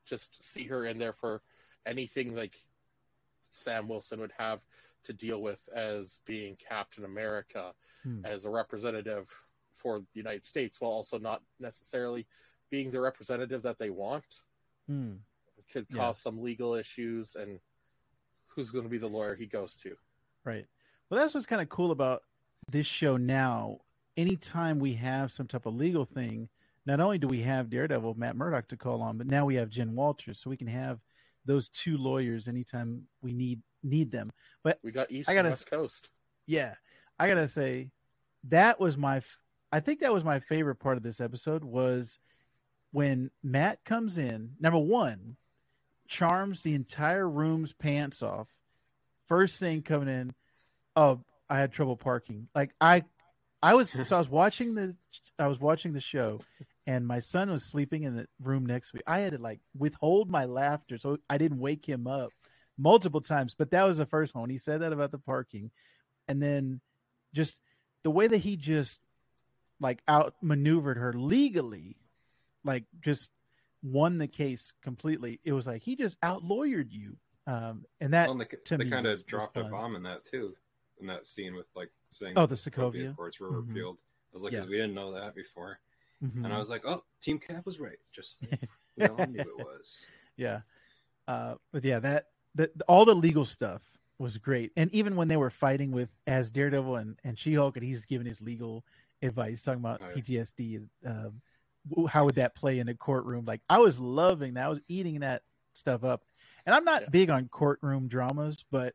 just 0.06 0.42
see 0.42 0.64
her 0.64 0.86
in 0.86 0.98
there 0.98 1.12
for 1.12 1.42
anything 1.84 2.34
like 2.34 2.56
Sam 3.50 3.88
Wilson 3.88 4.20
would 4.20 4.32
have 4.38 4.64
to 5.04 5.12
deal 5.12 5.42
with 5.42 5.68
as 5.74 6.20
being 6.24 6.56
Captain 6.56 7.04
America, 7.04 7.74
Hmm. 8.02 8.24
as 8.24 8.44
a 8.46 8.50
representative 8.50 9.30
for 9.78 10.00
the 10.00 10.06
United 10.14 10.44
States, 10.44 10.80
while 10.80 10.90
also 10.90 11.18
not 11.18 11.42
necessarily 11.60 12.26
being 12.70 12.90
the 12.90 13.00
representative 13.00 13.62
that 13.62 13.78
they 13.78 13.90
want. 13.90 14.26
Hmm. 14.86 15.14
It 15.56 15.64
could 15.72 15.86
Yeah. 15.90 15.96
cause 15.96 16.20
some 16.20 16.38
legal 16.42 16.74
issues, 16.74 17.34
and 17.36 17.60
who's 18.54 18.70
going 18.70 18.84
to 18.84 18.90
be 18.90 18.98
the 18.98 19.08
lawyer 19.08 19.34
he 19.34 19.46
goes 19.46 19.76
to? 19.78 19.96
Right. 20.44 20.66
Well, 21.08 21.20
that's 21.20 21.34
what's 21.34 21.46
kind 21.46 21.62
of 21.62 21.68
cool 21.68 21.90
about 21.90 22.22
this 22.70 22.86
show 22.86 23.16
now. 23.16 23.80
Anytime 24.16 24.78
we 24.80 24.94
have 24.94 25.30
some 25.30 25.46
type 25.46 25.66
of 25.66 25.74
legal 25.74 26.04
thing, 26.04 26.48
not 26.86 27.00
only 27.00 27.18
do 27.18 27.28
we 27.28 27.40
have 27.42 27.70
Daredevil, 27.70 28.14
Matt 28.14 28.36
Murdock 28.36 28.66
to 28.68 28.76
call 28.76 29.00
on, 29.00 29.16
but 29.16 29.26
now 29.26 29.44
we 29.46 29.54
have 29.54 29.70
Jen 29.70 29.94
Walters, 29.94 30.40
so 30.40 30.50
we 30.50 30.56
can 30.56 30.66
have 30.66 31.00
those 31.44 31.68
two 31.70 31.96
lawyers 31.96 32.48
anytime 32.48 33.06
we 33.22 33.32
need 33.32 33.62
need 33.84 34.10
them. 34.10 34.28
But 34.64 34.80
We 34.82 34.90
got 34.90 35.10
East 35.10 35.30
I 35.30 35.34
gotta- 35.34 35.50
West 35.50 35.70
Coast. 35.70 36.10
yeah, 36.46 36.74
I 37.18 37.28
gotta 37.28 37.46
say 37.48 37.90
that 38.44 38.80
was 38.80 38.96
my. 38.96 39.22
I 39.70 39.80
think 39.80 40.00
that 40.00 40.12
was 40.12 40.24
my 40.24 40.40
favorite 40.40 40.76
part 40.76 40.96
of 40.96 41.02
this 41.02 41.20
episode 41.20 41.62
was 41.62 42.18
when 42.92 43.30
Matt 43.42 43.84
comes 43.84 44.18
in. 44.18 44.52
Number 44.60 44.78
one, 44.78 45.36
charms 46.06 46.62
the 46.62 46.74
entire 46.74 47.28
room's 47.28 47.72
pants 47.72 48.22
off. 48.22 48.48
First 49.26 49.60
thing 49.60 49.82
coming 49.82 50.08
in, 50.08 50.34
oh, 50.96 51.20
I 51.50 51.58
had 51.58 51.72
trouble 51.72 51.96
parking. 51.96 52.48
Like 52.54 52.72
I, 52.80 53.04
I 53.62 53.74
was 53.74 53.90
so 53.90 54.16
I 54.16 54.18
was 54.18 54.28
watching 54.28 54.74
the 54.74 54.96
I 55.38 55.48
was 55.48 55.60
watching 55.60 55.92
the 55.92 56.00
show, 56.00 56.40
and 56.86 57.06
my 57.06 57.20
son 57.20 57.50
was 57.50 57.64
sleeping 57.64 58.04
in 58.04 58.16
the 58.16 58.26
room 58.42 58.64
next 58.64 58.90
to 58.90 58.96
me. 58.96 59.02
I 59.06 59.18
had 59.20 59.32
to 59.32 59.38
like 59.38 59.60
withhold 59.76 60.30
my 60.30 60.46
laughter 60.46 60.98
so 60.98 61.18
I 61.28 61.38
didn't 61.38 61.58
wake 61.58 61.86
him 61.86 62.06
up 62.06 62.30
multiple 62.78 63.20
times. 63.20 63.54
But 63.56 63.70
that 63.72 63.84
was 63.84 63.98
the 63.98 64.06
first 64.06 64.34
one 64.34 64.48
he 64.48 64.58
said 64.58 64.80
that 64.80 64.92
about 64.92 65.10
the 65.10 65.18
parking, 65.18 65.70
and 66.26 66.42
then 66.42 66.80
just 67.34 67.60
the 68.04 68.10
way 68.10 68.26
that 68.26 68.38
he 68.38 68.56
just 68.56 69.00
like 69.80 70.00
outmaneuvered 70.08 70.96
her 70.96 71.12
legally, 71.12 71.96
like 72.64 72.84
just 73.00 73.30
won 73.82 74.18
the 74.18 74.26
case 74.28 74.72
completely. 74.82 75.40
It 75.44 75.52
was 75.52 75.66
like 75.66 75.82
he 75.82 75.96
just 75.96 76.20
outlawyered 76.20 76.90
you, 76.90 77.16
um, 77.46 77.84
and 78.00 78.12
that 78.12 78.26
Well, 78.28 78.32
and 78.32 78.40
they, 78.40 78.56
to 78.66 78.76
they 78.76 78.84
kind 78.90 79.06
of 79.06 79.24
dropped 79.26 79.56
a 79.56 79.64
bomb 79.64 79.94
in 79.96 80.02
that 80.04 80.24
too, 80.30 80.54
in 81.00 81.06
that 81.06 81.26
scene 81.26 81.54
with 81.54 81.66
like 81.76 81.90
saying 82.10 82.34
Oh, 82.36 82.46
the 82.46 82.54
Sokovia. 82.56 83.10
Accords 83.12 83.38
were 83.38 83.50
Mhm. 83.50 83.68
repealed. 83.68 84.00
I 84.32 84.34
was 84.36 84.42
like, 84.42 84.52
Yeah. 84.52 84.64
we 84.64 84.72
didn't 84.72 84.94
know 84.94 85.12
that 85.12 85.34
before, 85.34 85.78
Mhm. 86.22 86.44
and 86.44 86.52
I 86.52 86.58
was 86.58 86.68
like, 86.68 86.84
oh, 86.84 87.04
Team 87.20 87.38
Cap 87.38 87.64
was 87.66 87.78
right. 87.78 87.98
Just 88.12 88.40
we 88.96 89.06
all 89.06 89.26
knew 89.26 89.40
it 89.40 89.56
was. 89.56 89.96
yeah 90.36 90.60
uh 91.26 91.54
but 91.72 91.84
yeah 91.84 91.98
that 91.98 92.26
that 92.54 92.70
all 92.88 93.04
the 93.04 93.14
legal 93.14 93.44
stuff 93.44 93.82
was 94.18 94.38
great 94.38 94.72
and 94.76 94.92
even 94.94 95.14
when 95.16 95.28
they 95.28 95.36
were 95.36 95.50
fighting 95.50 95.90
with 95.92 96.08
as 96.26 96.50
daredevil 96.50 96.96
and 96.96 97.18
and 97.24 97.38
she-hulk 97.38 97.76
and 97.76 97.84
he's 97.84 98.04
giving 98.04 98.26
his 98.26 98.40
legal 98.40 98.84
advice 99.22 99.62
talking 99.62 99.80
about 99.80 100.00
Oh, 100.02 100.08
yeah. 100.14 100.22
ptsd 100.22 100.88
um 101.06 101.40
how 102.08 102.24
would 102.24 102.34
that 102.36 102.54
play 102.54 102.78
in 102.78 102.88
a 102.88 102.94
courtroom 102.94 103.44
like 103.44 103.60
i 103.68 103.78
was 103.78 103.98
loving 103.98 104.54
that 104.54 104.66
i 104.66 104.68
was 104.68 104.80
eating 104.88 105.20
that 105.20 105.42
stuff 105.74 106.04
up 106.04 106.24
and 106.66 106.74
i'm 106.74 106.84
not 106.84 107.02
Yeah. 107.02 107.08
big 107.10 107.30
on 107.30 107.48
courtroom 107.48 108.08
dramas 108.08 108.64
but 108.70 108.94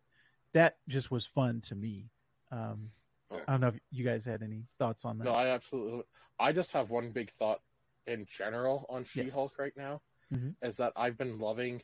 that 0.53 0.77
just 0.87 1.09
was 1.11 1.25
fun 1.25 1.61
to 1.61 1.75
me 1.75 2.09
um 2.51 2.91
Yeah. 3.31 3.39
i 3.47 3.51
don't 3.51 3.61
know 3.61 3.67
if 3.69 3.79
you 3.91 4.05
guys 4.05 4.25
had 4.25 4.43
any 4.43 4.63
thoughts 4.79 5.05
on 5.05 5.17
that 5.17 5.25
No, 5.25 5.31
I 5.31 5.47
absolutely. 5.47 6.03
I 6.39 6.51
just 6.51 6.73
have 6.73 6.89
one 6.89 7.11
big 7.11 7.29
thought 7.29 7.61
in 8.07 8.25
general 8.27 8.85
on 8.89 9.03
She 9.05 9.29
Hulk 9.29 9.53
right 9.57 9.75
now 9.77 10.01
Mhm. 10.31 10.55
is 10.61 10.77
that 10.77 10.93
I've 10.95 11.17
been 11.17 11.39
loving 11.39 11.81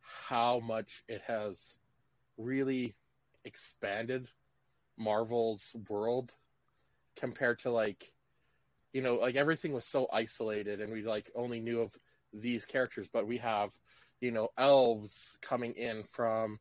how 0.00 0.60
much 0.60 1.02
it 1.08 1.22
has 1.26 1.74
really 2.36 2.94
expanded 3.44 4.28
Marvel's 4.96 5.74
world 5.88 6.34
compared 7.16 7.58
to 7.60 7.70
like, 7.70 8.04
you 8.92 9.02
know, 9.02 9.16
like 9.16 9.36
everything 9.36 9.72
was 9.72 9.86
so 9.86 10.06
isolated 10.12 10.80
and 10.80 10.92
we 10.92 11.02
like 11.02 11.30
only 11.34 11.60
knew 11.60 11.80
of 11.80 11.92
these 12.32 12.64
characters, 12.64 13.08
but 13.12 13.26
we 13.26 13.38
have, 13.38 13.72
you 14.20 14.30
know, 14.30 14.48
elves 14.58 15.38
coming 15.42 15.72
in 15.74 16.02
from 16.04 16.58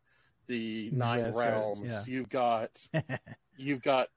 the 0.47 0.91
nine 0.93 1.25
Yes, 1.25 1.35
right, 1.35 1.47
realms. 1.47 1.89
yeah. 1.89 2.03
You've 2.05 2.29
got 2.29 2.69
you've 3.57 3.81
got 3.81 4.07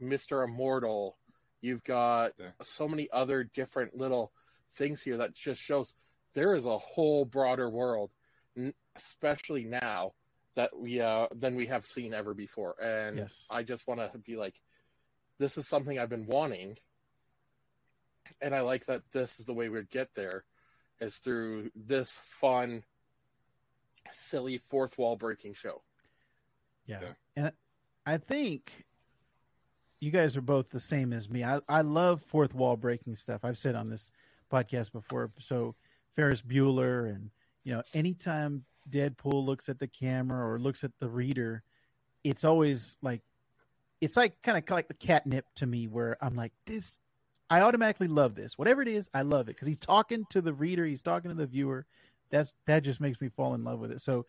Mr. 0.00 0.44
Immortal. 0.44 1.16
You've 1.62 1.84
got 1.84 2.32
Yeah. 2.38 2.50
so 2.62 2.88
many 2.88 3.08
other 3.12 3.44
different 3.44 3.94
little 3.94 4.32
things 4.72 5.02
here 5.02 5.16
that 5.18 5.34
just 5.34 5.60
shows 5.60 5.94
there 6.34 6.54
is 6.54 6.66
a 6.66 6.78
whole 6.78 7.24
broader 7.24 7.68
world, 7.68 8.10
especially 8.96 9.64
now 9.64 10.12
that 10.54 10.70
we 10.76 11.00
uh, 11.00 11.26
than 11.34 11.56
we 11.56 11.66
have 11.66 11.86
seen 11.86 12.14
ever 12.14 12.34
before. 12.34 12.74
And 12.82 13.18
Yes. 13.18 13.46
I 13.50 13.62
just 13.62 13.86
want 13.86 14.00
to 14.00 14.18
be 14.18 14.36
like, 14.36 14.54
this 15.40 15.58
is 15.58 15.66
something 15.66 15.98
I've 15.98 16.10
been 16.10 16.26
wanting, 16.26 16.76
and 18.40 18.54
I 18.54 18.60
like 18.60 18.84
that 18.84 19.02
this 19.10 19.40
is 19.40 19.46
the 19.46 19.54
way 19.54 19.70
we 19.70 19.82
get 19.84 20.14
there, 20.14 20.44
is 21.00 21.16
through 21.16 21.70
this 21.74 22.18
fun, 22.18 22.84
silly 24.10 24.58
fourth 24.58 24.98
wall 24.98 25.16
breaking 25.16 25.54
show. 25.54 25.82
Yeah. 26.86 27.00
Yeah. 27.00 27.12
And 27.36 27.52
I 28.06 28.18
think 28.18 28.84
you 30.00 30.10
guys 30.10 30.36
are 30.36 30.42
both 30.42 30.68
the 30.70 30.78
same 30.78 31.12
as 31.12 31.28
me. 31.28 31.42
I, 31.42 31.60
I 31.68 31.80
love 31.80 32.22
fourth 32.22 32.54
wall 32.54 32.76
breaking 32.76 33.16
stuff. 33.16 33.40
I've 33.42 33.58
said 33.58 33.74
on 33.74 33.88
this 33.88 34.10
podcast 34.52 34.92
before. 34.92 35.30
So 35.38 35.74
Ferris 36.16 36.42
Bueller 36.42 37.08
and 37.08 37.30
you 37.64 37.72
know, 37.72 37.82
anytime 37.94 38.64
Deadpool 38.90 39.44
looks 39.44 39.68
at 39.68 39.78
the 39.78 39.86
camera 39.86 40.50
or 40.50 40.58
looks 40.58 40.84
at 40.84 40.92
the 40.98 41.08
reader, 41.08 41.62
it's 42.24 42.44
always 42.44 42.96
like 43.02 43.22
it's 44.00 44.16
like 44.16 44.40
kind 44.42 44.56
of 44.56 44.68
like 44.70 44.88
the 44.88 44.94
catnip 44.94 45.46
to 45.56 45.66
me 45.66 45.86
where 45.86 46.16
I'm 46.20 46.34
like, 46.34 46.52
this 46.66 46.98
I 47.50 47.62
automatically 47.62 48.08
love 48.08 48.36
this. 48.36 48.56
Whatever 48.56 48.80
it 48.80 48.88
is, 48.88 49.10
I 49.12 49.22
love 49.22 49.48
it. 49.48 49.56
Because 49.56 49.66
he's 49.66 49.80
talking 49.80 50.24
to 50.30 50.40
the 50.40 50.54
reader, 50.54 50.84
he's 50.86 51.02
talking 51.02 51.30
to 51.30 51.36
the 51.36 51.46
viewer. 51.46 51.84
That's 52.30 52.54
that 52.66 52.84
just 52.84 53.00
makes 53.00 53.20
me 53.20 53.28
fall 53.28 53.54
in 53.54 53.64
love 53.64 53.80
with 53.80 53.90
it. 53.90 54.00
So 54.00 54.24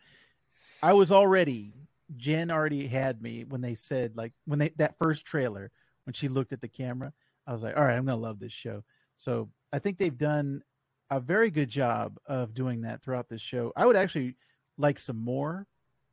I 0.82 0.92
was 0.92 1.12
already 1.12 1.72
Jen 2.16 2.50
already 2.50 2.86
had 2.86 3.22
me 3.22 3.44
when 3.44 3.60
they 3.60 3.74
said 3.74 4.16
like 4.16 4.32
when 4.44 4.58
they 4.58 4.70
that 4.76 4.98
first 4.98 5.24
trailer 5.24 5.70
when 6.04 6.14
she 6.14 6.28
looked 6.28 6.52
at 6.52 6.60
the 6.60 6.68
camera. 6.68 7.12
I 7.46 7.52
was 7.52 7.62
like, 7.62 7.76
all 7.76 7.84
right, 7.84 7.96
I'm 7.96 8.04
gonna 8.04 8.20
love 8.20 8.40
this 8.40 8.52
show. 8.52 8.82
So 9.18 9.48
I 9.72 9.78
think 9.78 9.98
they've 9.98 10.18
done 10.18 10.62
a 11.10 11.20
very 11.20 11.50
good 11.50 11.68
job 11.68 12.18
of 12.26 12.54
doing 12.54 12.82
that 12.82 13.02
throughout 13.02 13.28
this 13.28 13.40
show. 13.40 13.72
I 13.76 13.86
would 13.86 13.96
actually 13.96 14.36
like 14.78 14.98
some 14.98 15.18
more 15.18 15.66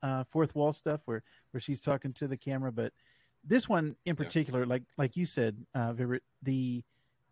uh, 0.04 0.24
fourth 0.32 0.56
wall 0.56 0.74
stuff 0.74 1.02
where 1.06 1.24
where 1.52 1.62
she's 1.62 1.82
talking 1.82 2.14
to 2.14 2.28
the 2.28 2.38
camera, 2.38 2.72
but 2.72 2.94
this 3.50 3.68
one 3.68 3.96
in 4.06 4.16
particular, 4.16 4.66
like 4.66 4.84
like 4.98 5.18
you 5.18 5.26
said, 5.26 5.58
uh, 5.74 5.92
Vibert, 5.92 6.22
the 6.44 6.84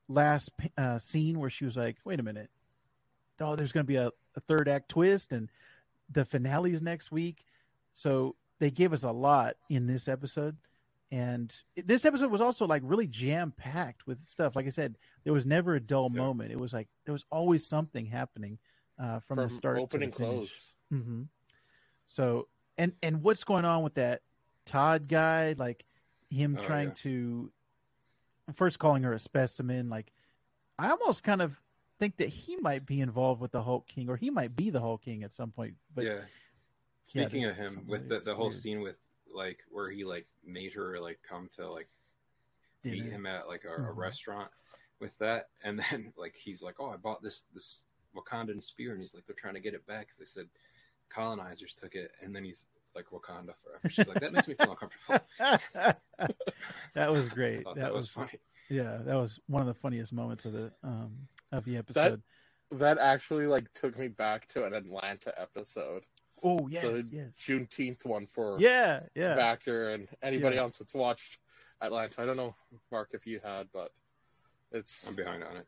last 0.10 0.50
uh, 0.78 0.98
scene 0.98 1.40
where 1.40 1.50
she 1.50 1.64
was 1.64 1.78
like, 1.78 1.98
"Wait 2.04 2.20
a 2.20 2.24
minute, 2.24 2.50
oh, 3.40 3.56
there's 3.56 3.72
going 3.72 3.86
to 3.86 3.88
be 3.88 3.98
a, 3.98 4.12
a 4.36 4.40
third 4.48 4.68
act 4.68 4.90
twist, 4.90 5.32
and 5.32 5.48
the 6.12 6.26
finale 6.26 6.74
is 6.74 6.82
next 6.82 7.12
week." 7.12 7.46
So 7.94 8.36
they 8.60 8.72
gave 8.72 8.94
us 8.94 9.04
a 9.04 9.12
lot 9.12 9.56
in 9.70 9.86
this 9.86 10.08
episode, 10.08 10.58
and 11.12 11.54
this 11.76 12.04
episode 12.04 12.32
was 12.32 12.42
also 12.42 12.66
like 12.66 12.82
really 12.84 13.08
jam 13.08 13.54
packed 13.56 14.08
with 14.08 14.24
stuff. 14.26 14.56
Like 14.56 14.66
I 14.66 14.70
said, 14.70 14.98
there 15.24 15.34
was 15.34 15.46
never 15.46 15.76
a 15.76 15.80
dull 15.80 16.10
Yeah. 16.12 16.22
moment. 16.22 16.52
It 16.52 16.60
was 16.60 16.74
like 16.74 16.88
there 17.06 17.14
was 17.14 17.26
always 17.32 17.66
something 17.66 18.06
happening 18.06 18.58
uh, 19.00 19.20
from, 19.20 19.38
the 19.38 19.50
start 19.50 19.90
the 19.92 20.00
finish. 20.00 20.16
close. 20.16 20.76
hmm 20.90 21.24
So, 22.08 22.48
and 22.78 22.94
and 23.04 23.22
what's 23.22 23.44
going 23.44 23.66
on 23.66 23.84
with 23.84 23.94
that 23.96 24.22
Todd 24.66 25.08
guy? 25.08 25.54
Like 25.58 25.86
him 26.30 26.58
Oh, 26.58 26.62
trying 26.64 26.90
yeah. 26.90 26.94
to 26.96 27.52
first 28.56 28.80
calling 28.80 29.04
her 29.04 29.14
a 29.14 29.20
specimen. 29.20 29.90
Like 29.90 30.12
I 30.80 30.90
almost 30.90 31.24
kind 31.24 31.42
of 31.42 31.62
think 32.00 32.18
that 32.18 32.30
he 32.30 32.56
might 32.58 32.86
be 32.86 33.02
involved 33.02 33.42
with 33.42 33.52
the 33.52 33.64
Hulk 33.64 33.88
King, 33.88 34.10
or 34.10 34.16
he 34.16 34.30
might 34.30 34.56
be 34.56 34.70
the 34.70 34.80
Hulk 34.80 35.02
King 35.04 35.24
at 35.24 35.34
some 35.34 35.52
point. 35.52 35.76
But 35.94 36.06
yeah. 36.06 36.20
Speaking 37.06 37.42
there's 37.42 37.54
of 37.54 37.58
him, 37.58 37.84
with 37.88 38.10
the, 38.10 38.20
the 38.20 38.36
whole 38.36 38.50
weird. 38.50 38.62
scene 38.62 38.82
with 38.82 38.98
like 39.34 39.60
where 39.70 39.90
he 39.90 40.04
like 40.04 40.28
made 40.46 40.74
her 40.74 41.00
like 41.00 41.20
come 41.28 41.50
to 41.56 41.70
like 41.70 41.88
meet 42.84 43.06
him 43.12 43.26
at 43.26 43.48
like 43.48 43.64
a, 43.64 43.74
a 43.74 43.94
Mhm. 43.94 43.98
restaurant 43.98 44.52
with 45.00 45.18
that, 45.20 45.50
and 45.64 45.80
then 45.80 46.12
like 46.18 46.36
he's 46.36 46.62
like, 46.62 46.76
"Oh, 46.80 46.90
I 46.90 46.98
bought 46.98 47.24
this 47.24 47.44
this 47.54 47.84
Wakandan 48.16 48.62
spear," 48.62 48.92
and 48.92 49.00
he's 49.02 49.14
like, 49.14 49.26
"They're 49.26 49.36
trying 49.36 49.54
to 49.54 49.60
get 49.62 49.74
it 49.74 49.86
back 49.88 50.08
because 50.08 50.18
they 50.18 50.26
said 50.26 50.50
colonizers 51.10 51.74
took 51.74 51.96
it," 51.96 52.12
and 52.22 52.36
then 52.36 52.44
he's 52.44 52.66
like 52.98 53.06
Wakanda 53.12 53.54
forever. 53.64 53.90
She's 53.90 54.08
like, 54.08 54.20
"That 54.20 54.34
makes 54.34 54.48
me 54.48 54.56
feel 54.56 54.72
uncomfortable." 54.72 55.20
that 56.96 57.12
was 57.12 57.30
great. 57.30 57.64
thought 57.64 57.76
That, 57.76 57.94
was, 57.94 58.10
funny. 58.10 58.32
yeah, 58.70 58.98
that 59.06 59.16
was 59.16 59.40
one 59.48 59.62
of 59.62 59.68
the 59.68 59.74
funniest 59.76 60.12
moments 60.12 60.46
of 60.46 60.54
the 60.54 60.72
um 60.84 61.12
of 61.52 61.64
the 61.66 61.78
episode. 61.78 62.22
That 62.72 62.98
actually 62.98 63.48
like 63.48 63.72
took 63.74 63.98
me 63.98 64.08
back 64.10 64.48
to 64.50 64.66
an 64.66 64.74
Atlanta 64.74 65.32
episode, 65.40 66.04
oh 66.44 66.68
yes, 66.68 66.84
the 66.84 67.08
yes, 67.12 67.28
Juneteenth 67.38 68.06
one 68.06 68.26
for 68.26 68.58
yeah, 68.60 69.02
yeah. 69.16 69.36
Factor 69.36 69.92
and 69.92 70.08
anybody 70.22 70.56
Yeah. 70.56 70.64
else 70.64 70.78
that's 70.80 70.96
watched 70.96 71.40
Atlanta. 71.82 72.22
I 72.22 72.26
don't 72.26 72.36
know, 72.38 72.56
Mark, 72.92 73.12
if 73.14 73.26
you 73.28 73.40
had, 73.44 73.68
but 73.72 73.92
it's 74.72 75.08
I'm 75.08 75.16
behind 75.16 75.44
on 75.44 75.58
it. 75.58 75.68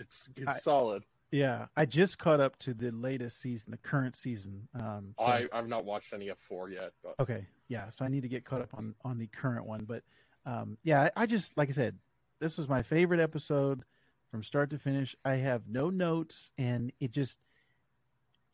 it's 0.00 0.30
it's 0.36 0.46
I- 0.48 0.52
solid. 0.52 1.04
Yeah, 1.30 1.66
I 1.76 1.84
just 1.84 2.18
caught 2.18 2.40
up 2.40 2.58
to 2.60 2.72
the 2.72 2.90
latest 2.90 3.40
season, 3.40 3.70
the 3.70 3.76
current 3.76 4.16
season. 4.16 4.66
Um, 4.74 5.14
so- 5.18 5.26
I 5.26 5.46
I've 5.52 5.68
not 5.68 5.84
watched 5.84 6.12
any 6.12 6.28
of 6.28 6.38
four 6.38 6.70
yet, 6.70 6.92
but 7.02 7.14
okay, 7.20 7.46
yeah, 7.68 7.88
so 7.90 8.04
I 8.04 8.08
need 8.08 8.22
to 8.22 8.28
get 8.28 8.44
caught 8.44 8.62
up 8.62 8.70
on 8.74 8.94
on 9.04 9.18
the 9.18 9.26
current 9.26 9.66
one. 9.66 9.84
But 9.84 10.02
um, 10.46 10.78
yeah, 10.82 11.02
I, 11.16 11.22
I 11.22 11.26
just 11.26 11.56
like 11.56 11.68
I 11.68 11.72
said, 11.72 11.96
this 12.40 12.56
was 12.56 12.68
my 12.68 12.82
favorite 12.82 13.20
episode 13.20 13.82
from 14.30 14.42
start 14.42 14.70
to 14.70 14.78
finish. 14.78 15.14
I 15.24 15.34
have 15.36 15.68
no 15.68 15.90
notes, 15.90 16.52
and 16.56 16.92
it 17.00 17.12
just, 17.12 17.38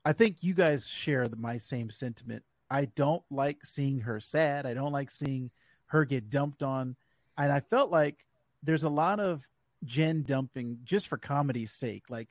I 0.05 0.13
think 0.13 0.39
you 0.43 0.55
guys 0.55 0.87
share 0.87 1.29
the, 1.29 1.37
my 1.37 1.57
same 1.59 1.91
sentiment. 1.91 2.43
I 2.71 2.87
don't 2.87 3.23
like 3.31 3.65
seeing 3.65 4.01
her 4.01 4.19
sad. 4.21 4.67
I 4.67 4.75
don't 4.75 4.93
like 4.93 5.11
seeing 5.11 5.51
her 5.87 6.05
get 6.05 6.31
dumped 6.31 6.63
on, 6.63 6.97
and 7.39 7.53
I 7.53 7.61
felt 7.61 7.91
like 7.91 8.25
there's 8.63 8.85
a 8.85 8.89
lot 8.89 9.21
of 9.21 9.47
Jen 9.85 10.23
dumping 10.23 10.79
just 10.85 11.07
for 11.09 11.19
comedy's 11.19 11.73
sake. 11.73 12.05
Like, 12.09 12.31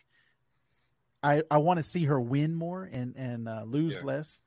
I 1.24 1.44
I 1.50 1.58
want 1.58 1.78
to 1.78 1.84
see 1.84 2.06
her 2.06 2.20
win 2.20 2.54
more 2.56 2.84
and 2.92 3.16
and 3.16 3.48
uh, 3.48 3.64
lose 3.66 3.96
Yeah. 3.96 4.06
less. 4.08 4.42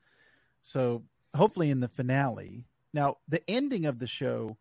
So 0.61 1.03
hopefully 1.35 1.71
in 1.71 1.79
the 1.79 1.87
finale. 1.87 2.65
Now 2.93 3.17
the 3.27 3.47
ending 3.49 3.85
of 3.85 3.99
the 3.99 4.07
show, 4.07 4.57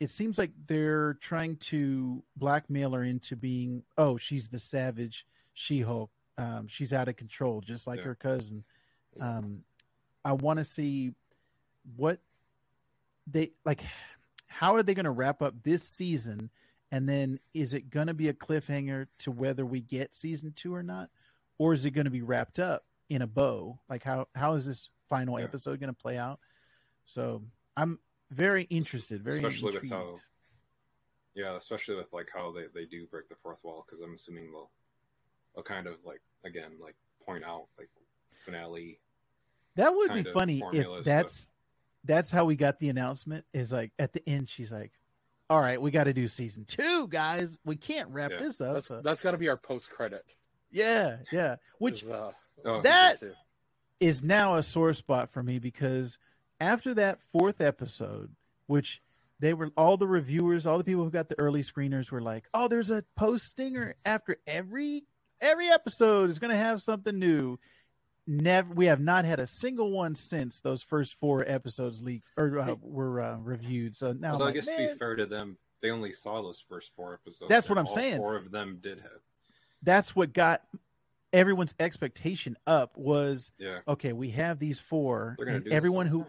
it 0.00 0.10
seems 0.10 0.38
like 0.38 0.52
they're 0.66 1.14
trying 1.14 1.56
to 1.56 2.22
blackmail 2.36 2.92
her 2.92 3.04
into 3.04 3.36
being 3.36 3.82
oh 3.96 4.16
she's 4.16 4.48
the 4.48 4.58
savage 4.58 5.26
She 5.54 5.80
Hulk. 5.80 6.10
Um, 6.36 6.68
she's 6.68 6.92
out 6.92 7.08
of 7.08 7.16
control, 7.16 7.60
just 7.60 7.86
like 7.86 7.98
Yeah. 7.98 8.04
her 8.04 8.14
cousin. 8.14 8.64
Um, 9.20 9.64
I 10.24 10.32
want 10.32 10.58
to 10.58 10.64
see 10.64 11.14
what 11.96 12.20
they 13.26 13.50
like. 13.64 13.82
How 14.46 14.74
are 14.76 14.82
they 14.82 14.94
going 14.94 15.04
to 15.04 15.10
wrap 15.10 15.42
up 15.42 15.62
this 15.62 15.82
season? 15.82 16.50
And 16.90 17.08
then 17.08 17.38
is 17.52 17.74
it 17.74 17.90
going 17.90 18.06
to 18.06 18.14
be 18.14 18.28
a 18.28 18.32
cliffhanger 18.32 19.08
to 19.18 19.30
whether 19.30 19.66
we 19.66 19.80
get 19.80 20.14
season 20.14 20.52
two 20.56 20.74
or 20.74 20.82
not, 20.82 21.10
or 21.58 21.72
is 21.74 21.84
it 21.84 21.90
going 21.90 22.04
to 22.06 22.10
be 22.10 22.22
wrapped 22.22 22.58
up 22.58 22.84
in 23.08 23.22
a 23.22 23.26
bow? 23.26 23.78
Like 23.88 24.02
how 24.02 24.26
how 24.34 24.54
is 24.54 24.64
this 24.66 24.90
final 25.08 25.38
Yeah. 25.38 25.44
episode 25.44 25.80
going 25.80 25.92
to 25.94 26.00
play 26.00 26.16
out? 26.18 26.38
So 27.06 27.42
I'm 27.76 27.98
very 28.30 28.64
interested, 28.64 29.22
very 29.22 29.38
Especially 29.38 29.72
with 29.72 29.90
how- 29.90 30.16
Yeah, 31.34 31.56
especially 31.56 31.94
with 31.96 32.12
like 32.12 32.28
how 32.34 32.52
they, 32.52 32.64
they 32.74 32.84
do 32.84 33.06
break 33.06 33.28
the 33.28 33.36
fourth 33.36 33.58
wall, 33.62 33.84
because 33.86 34.02
I'm 34.02 34.14
assuming 34.14 34.50
they'll 34.50 34.70
they'll 35.54 35.64
kind 35.64 35.86
of 35.86 35.94
like 36.04 36.20
again 36.44 36.72
like 36.80 36.96
point 37.24 37.44
out 37.44 37.66
like 37.78 37.88
finale. 38.44 38.98
That 39.76 39.94
would 39.94 40.12
be 40.12 40.24
funny 40.32 40.60
formula 40.60 40.98
if 40.98 41.04
stuff. 41.04 41.04
that's 41.04 41.48
that's 42.04 42.30
how 42.30 42.44
we 42.44 42.56
got 42.56 42.78
the 42.80 42.88
announcement. 42.88 43.44
Is 43.52 43.72
like 43.72 43.92
at 43.98 44.12
the 44.12 44.26
end, 44.28 44.48
she's 44.48 44.72
like, 44.72 44.92
"All 45.48 45.60
right, 45.60 45.80
we 45.80 45.90
got 45.90 46.04
to 46.04 46.12
do 46.12 46.26
season 46.28 46.64
two, 46.64 47.06
guys. 47.08 47.56
We 47.64 47.76
can't 47.76 48.08
wrap 48.10 48.32
Yeah. 48.32 48.38
this 48.40 48.60
up." 48.60 48.74
that's 48.74 48.86
So- 48.86 49.00
that's 49.02 49.22
got 49.22 49.30
to 49.32 49.38
be 49.38 49.48
our 49.48 49.56
post 49.56 49.90
credit. 49.90 50.36
Yeah, 50.70 51.18
yeah. 51.32 51.56
Which 51.78 52.02
is, 52.02 52.10
uh, 52.10 52.32
Oh, 52.64 52.80
That- 52.80 53.18
season 53.20 53.34
two. 53.34 54.06
is 54.06 54.22
now 54.22 54.56
a 54.56 54.62
sore 54.62 54.92
spot 54.92 55.30
for 55.30 55.42
me 55.42 55.58
because 55.58 56.18
after 56.60 56.94
that 56.94 57.20
fourth 57.32 57.60
episode, 57.60 58.34
which 58.66 59.00
they 59.40 59.54
were 59.54 59.70
all 59.76 59.96
the 59.96 60.06
reviewers, 60.08 60.66
all 60.66 60.78
the 60.78 60.84
people 60.84 61.04
who 61.04 61.10
got 61.10 61.28
the 61.28 61.38
early 61.38 61.62
screeners 61.62 62.10
were 62.10 62.20
like, 62.20 62.48
"Oh, 62.52 62.66
there's 62.68 62.90
a 62.90 63.04
post 63.16 63.46
stinger 63.46 63.94
after 64.04 64.36
every 64.46 65.04
every 65.40 65.68
episode 65.68 66.30
is 66.30 66.38
going 66.40 66.50
to 66.50 66.56
have 66.56 66.82
something 66.82 67.16
new." 67.18 67.58
Never, 68.26 68.74
we 68.74 68.86
have 68.86 69.00
not 69.00 69.24
had 69.24 69.38
a 69.40 69.46
single 69.46 69.90
one 69.90 70.14
since 70.14 70.60
those 70.60 70.82
first 70.82 71.14
four 71.14 71.44
episodes 71.48 72.02
leaked 72.02 72.30
or 72.36 72.58
uh, 72.58 72.74
were 72.82 73.22
uh, 73.22 73.36
reviewed. 73.38 73.96
So 73.96 74.12
now, 74.12 74.34
I'm 74.34 74.40
like, 74.40 74.48
I 74.50 74.52
guess 74.52 74.66
to 74.66 74.76
be 74.76 74.98
fair 74.98 75.16
to 75.16 75.24
them, 75.24 75.56
they 75.80 75.90
only 75.90 76.12
saw 76.12 76.42
those 76.42 76.60
first 76.68 76.90
four 76.94 77.14
episodes. 77.14 77.48
That's 77.48 77.68
what 77.70 77.78
I'm 77.78 77.86
all 77.86 77.94
saying. 77.94 78.18
Four 78.18 78.36
of 78.36 78.50
them 78.50 78.80
did 78.82 78.98
have. 79.00 79.20
That's 79.82 80.14
what 80.16 80.32
got 80.32 80.62
everyone's 81.32 81.74
expectation 81.78 82.56
up. 82.66 82.96
Was 82.96 83.50
Yeah, 83.58 83.80
okay, 83.86 84.12
we 84.12 84.30
have 84.30 84.58
these 84.58 84.78
four, 84.78 85.36
and 85.38 85.66
everyone 85.68 86.06
who 86.06 86.26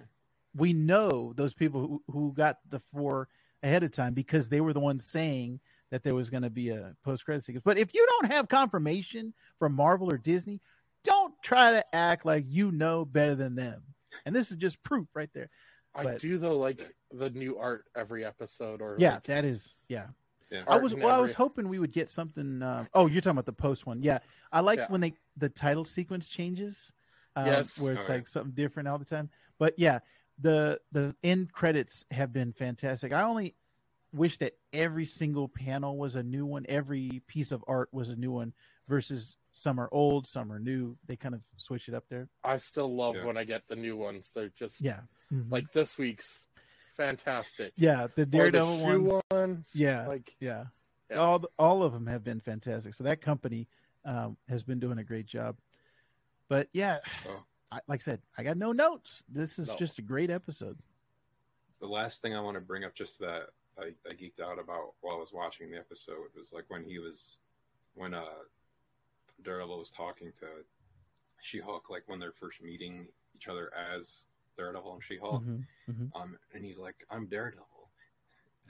we 0.55 0.73
know 0.73 1.33
those 1.35 1.53
people 1.53 1.81
who, 1.81 2.03
who 2.11 2.33
got 2.33 2.59
the 2.69 2.79
four 2.93 3.27
ahead 3.63 3.83
of 3.83 3.91
time 3.91 4.13
because 4.13 4.49
they 4.49 4.61
were 4.61 4.73
the 4.73 4.79
ones 4.79 5.05
saying 5.05 5.59
that 5.91 6.03
there 6.03 6.15
was 6.15 6.29
going 6.29 6.43
to 6.43 6.49
be 6.49 6.69
a 6.69 6.93
post 7.03 7.25
credit 7.25 7.43
sequence. 7.43 7.63
But 7.63 7.77
if 7.77 7.93
you 7.93 8.05
don't 8.05 8.31
have 8.31 8.47
confirmation 8.47 9.33
from 9.57 9.73
Marvel 9.73 10.11
or 10.11 10.17
Disney, 10.17 10.61
don't 11.03 11.33
try 11.43 11.71
to 11.71 11.95
act 11.95 12.25
like 12.25 12.45
you 12.47 12.71
know 12.71 13.05
better 13.05 13.35
than 13.35 13.55
them. 13.55 13.81
And 14.25 14.35
this 14.35 14.51
is 14.51 14.57
just 14.57 14.81
proof 14.83 15.07
right 15.13 15.29
there. 15.33 15.49
I 15.95 16.03
but- 16.03 16.19
do 16.19 16.37
though 16.37 16.57
like 16.57 16.81
the 17.11 17.29
new 17.31 17.57
art 17.57 17.85
every 17.95 18.23
episode, 18.23 18.81
or 18.81 18.95
Yeah, 18.99 19.15
like, 19.15 19.23
that 19.23 19.45
is 19.45 19.75
yeah. 19.87 20.07
Yeah. 20.49 20.63
I 20.67 20.77
was 20.77 20.95
well, 20.95 21.15
I 21.15 21.19
was 21.19 21.33
hoping 21.33 21.69
we 21.69 21.79
would 21.79 21.91
get 21.91 22.09
something. 22.09 22.61
Uh, 22.61 22.85
oh, 22.93 23.07
you're 23.07 23.21
talking 23.21 23.31
about 23.31 23.45
the 23.45 23.53
post 23.53 23.85
one. 23.85 24.01
Yeah, 24.01 24.19
I 24.51 24.61
like 24.61 24.79
Yeah. 24.79 24.87
when 24.89 25.01
they 25.01 25.13
the 25.37 25.49
title 25.49 25.85
sequence 25.85 26.27
changes. 26.27 26.91
Um, 27.35 27.45
Yes. 27.45 27.79
where 27.79 27.93
it's 27.93 28.07
yeah. 28.09 28.15
like 28.15 28.27
something 28.27 28.53
different 28.53 28.89
all 28.89 28.97
the 28.97 29.05
time. 29.05 29.29
But 29.59 29.77
yeah, 29.77 29.99
the 30.39 30.79
the 30.91 31.15
end 31.23 31.51
credits 31.53 32.03
have 32.11 32.33
been 32.33 32.51
fantastic. 32.53 33.13
I 33.13 33.21
only 33.21 33.55
wish 34.11 34.37
that 34.39 34.53
every 34.73 35.05
single 35.05 35.47
panel 35.47 35.97
was 35.97 36.15
a 36.15 36.23
new 36.23 36.45
one. 36.45 36.65
Every 36.67 37.21
piece 37.27 37.51
of 37.51 37.63
art 37.67 37.89
was 37.91 38.09
a 38.09 38.15
new 38.15 38.31
one. 38.31 38.53
Versus 38.87 39.37
some 39.51 39.79
are 39.79 39.89
old, 39.91 40.25
some 40.25 40.51
are 40.51 40.57
new. 40.57 40.97
They 41.05 41.15
kind 41.15 41.35
of 41.35 41.41
switch 41.57 41.87
it 41.89 41.93
up 41.93 42.05
there. 42.09 42.27
I 42.43 42.57
still 42.57 42.87
love 42.89 43.17
Yeah. 43.17 43.25
when 43.25 43.37
I 43.37 43.43
get 43.43 43.67
the 43.67 43.75
new 43.75 43.95
ones. 43.95 44.31
They're 44.33 44.49
just 44.49 44.81
Yeah, 44.81 45.01
Mhm. 45.31 45.51
like 45.51 45.71
this 45.73 45.99
week's 45.99 46.47
fantastic. 47.03 47.73
yeah, 47.77 48.07
the 48.15 48.21
Or 48.23 48.25
the 48.25 48.25
Daredevil 48.25 48.77
shoe 48.79 49.01
ones. 49.03 49.23
ones. 49.31 49.71
Yeah. 49.75 50.07
like 50.07 50.35
Yeah. 50.39 50.65
Yeah. 51.09 51.17
All 51.17 51.43
all 51.57 51.81
of 51.83 51.93
them 51.93 52.05
have 52.07 52.23
been 52.23 52.39
fantastic. 52.39 52.93
So 52.93 53.03
that 53.05 53.21
company 53.21 53.67
um, 54.05 54.37
has 54.47 54.63
been 54.63 54.79
doing 54.79 54.99
a 54.99 55.03
great 55.03 55.25
job. 55.25 55.57
But 56.47 56.67
yeah, 56.73 56.99
Oh. 57.27 57.43
I, 57.71 57.79
like 57.87 58.01
I 58.01 58.03
said, 58.03 58.21
I 58.37 58.43
got 58.43 58.57
no 58.57 58.71
notes. 58.71 59.23
This 59.29 59.59
is 59.59 59.67
No. 59.69 59.77
just 59.77 59.99
a 59.99 60.01
great 60.01 60.29
episode. 60.29 60.77
The 61.79 61.87
last 61.87 62.21
thing 62.21 62.35
I 62.35 62.41
want 62.41 62.55
to 62.55 62.61
bring 62.61 62.83
up, 62.83 62.93
just 62.95 63.19
that 63.19 63.49
I, 63.79 63.93
I 64.09 64.13
geeked 64.13 64.39
out 64.43 64.59
about 64.59 64.93
while 65.01 65.15
I 65.15 65.19
was 65.19 65.31
watching 65.31 65.69
the 65.71 65.77
episode, 65.77 66.27
was 66.35 66.51
like 66.51 66.65
when 66.69 66.83
he 66.83 66.97
was, 66.99 67.37
when 67.93 68.13
uh, 68.13 68.23
Daredevil 69.43 69.77
was 69.79 69.89
talking 69.91 70.31
to 70.39 70.47
She-Hulk, 71.41 71.89
like 71.89 72.03
when 72.07 72.19
they're 72.19 72.33
first 72.33 72.61
meeting, 72.61 73.07
each 73.35 73.47
other 73.47 73.71
as 73.95 74.25
Daredevil 74.59 74.93
and 74.93 75.03
She-Hulk. 75.03 75.43
Mhm, 75.43 75.65
mhm. 75.89 76.11
Um, 76.15 76.37
and 76.53 76.65
he's 76.65 76.77
like, 76.77 77.05
"I'm 77.09 77.27
Daredevil," 77.27 77.89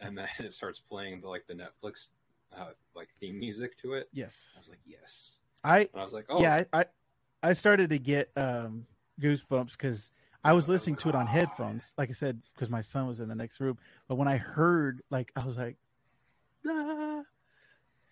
and 0.02 0.18
then 0.18 0.28
it 0.40 0.54
starts 0.54 0.80
playing 0.80 1.22
the 1.22 1.28
like 1.30 1.48
the 1.48 1.54
Netflix 1.56 2.12
uh, 2.56 2.72
like 2.96 3.10
theme 3.20 3.40
music 3.40 3.78
to 3.80 3.94
it. 3.94 4.10
Yes, 4.14 4.52
I 4.56 4.60
was 4.60 4.70
like, 4.70 4.80
"Yes," 4.86 5.38
I 5.64 5.80
and 5.80 5.90
I 6.02 6.04
was 6.04 6.14
like, 6.14 6.26
"Oh, 6.30 6.42
yeah, 6.42 6.64
I, 6.74 6.80
I 6.82 6.86
I 7.42 7.54
started 7.54 7.90
to 7.90 7.98
get 8.00 8.30
um 8.38 8.86
goosebumps 9.20 9.72
because 9.72 10.12
I 10.44 10.54
was 10.54 10.70
listening 10.70 10.96
to 10.98 11.10
it 11.10 11.16
on 11.16 11.26
headphones, 11.28 11.94
like 11.98 12.10
I 12.10 12.14
said, 12.14 12.42
because 12.54 12.70
my 12.70 12.82
son 12.82 13.08
was 13.08 13.20
in 13.20 13.28
the 13.28 13.36
next 13.36 13.60
room. 13.60 13.78
But 14.08 14.16
when 14.16 14.28
I 14.28 14.38
heard, 14.38 15.02
like, 15.10 15.32
I 15.36 15.46
was 15.46 15.58
like, 15.58 15.76
ah. 16.68 17.22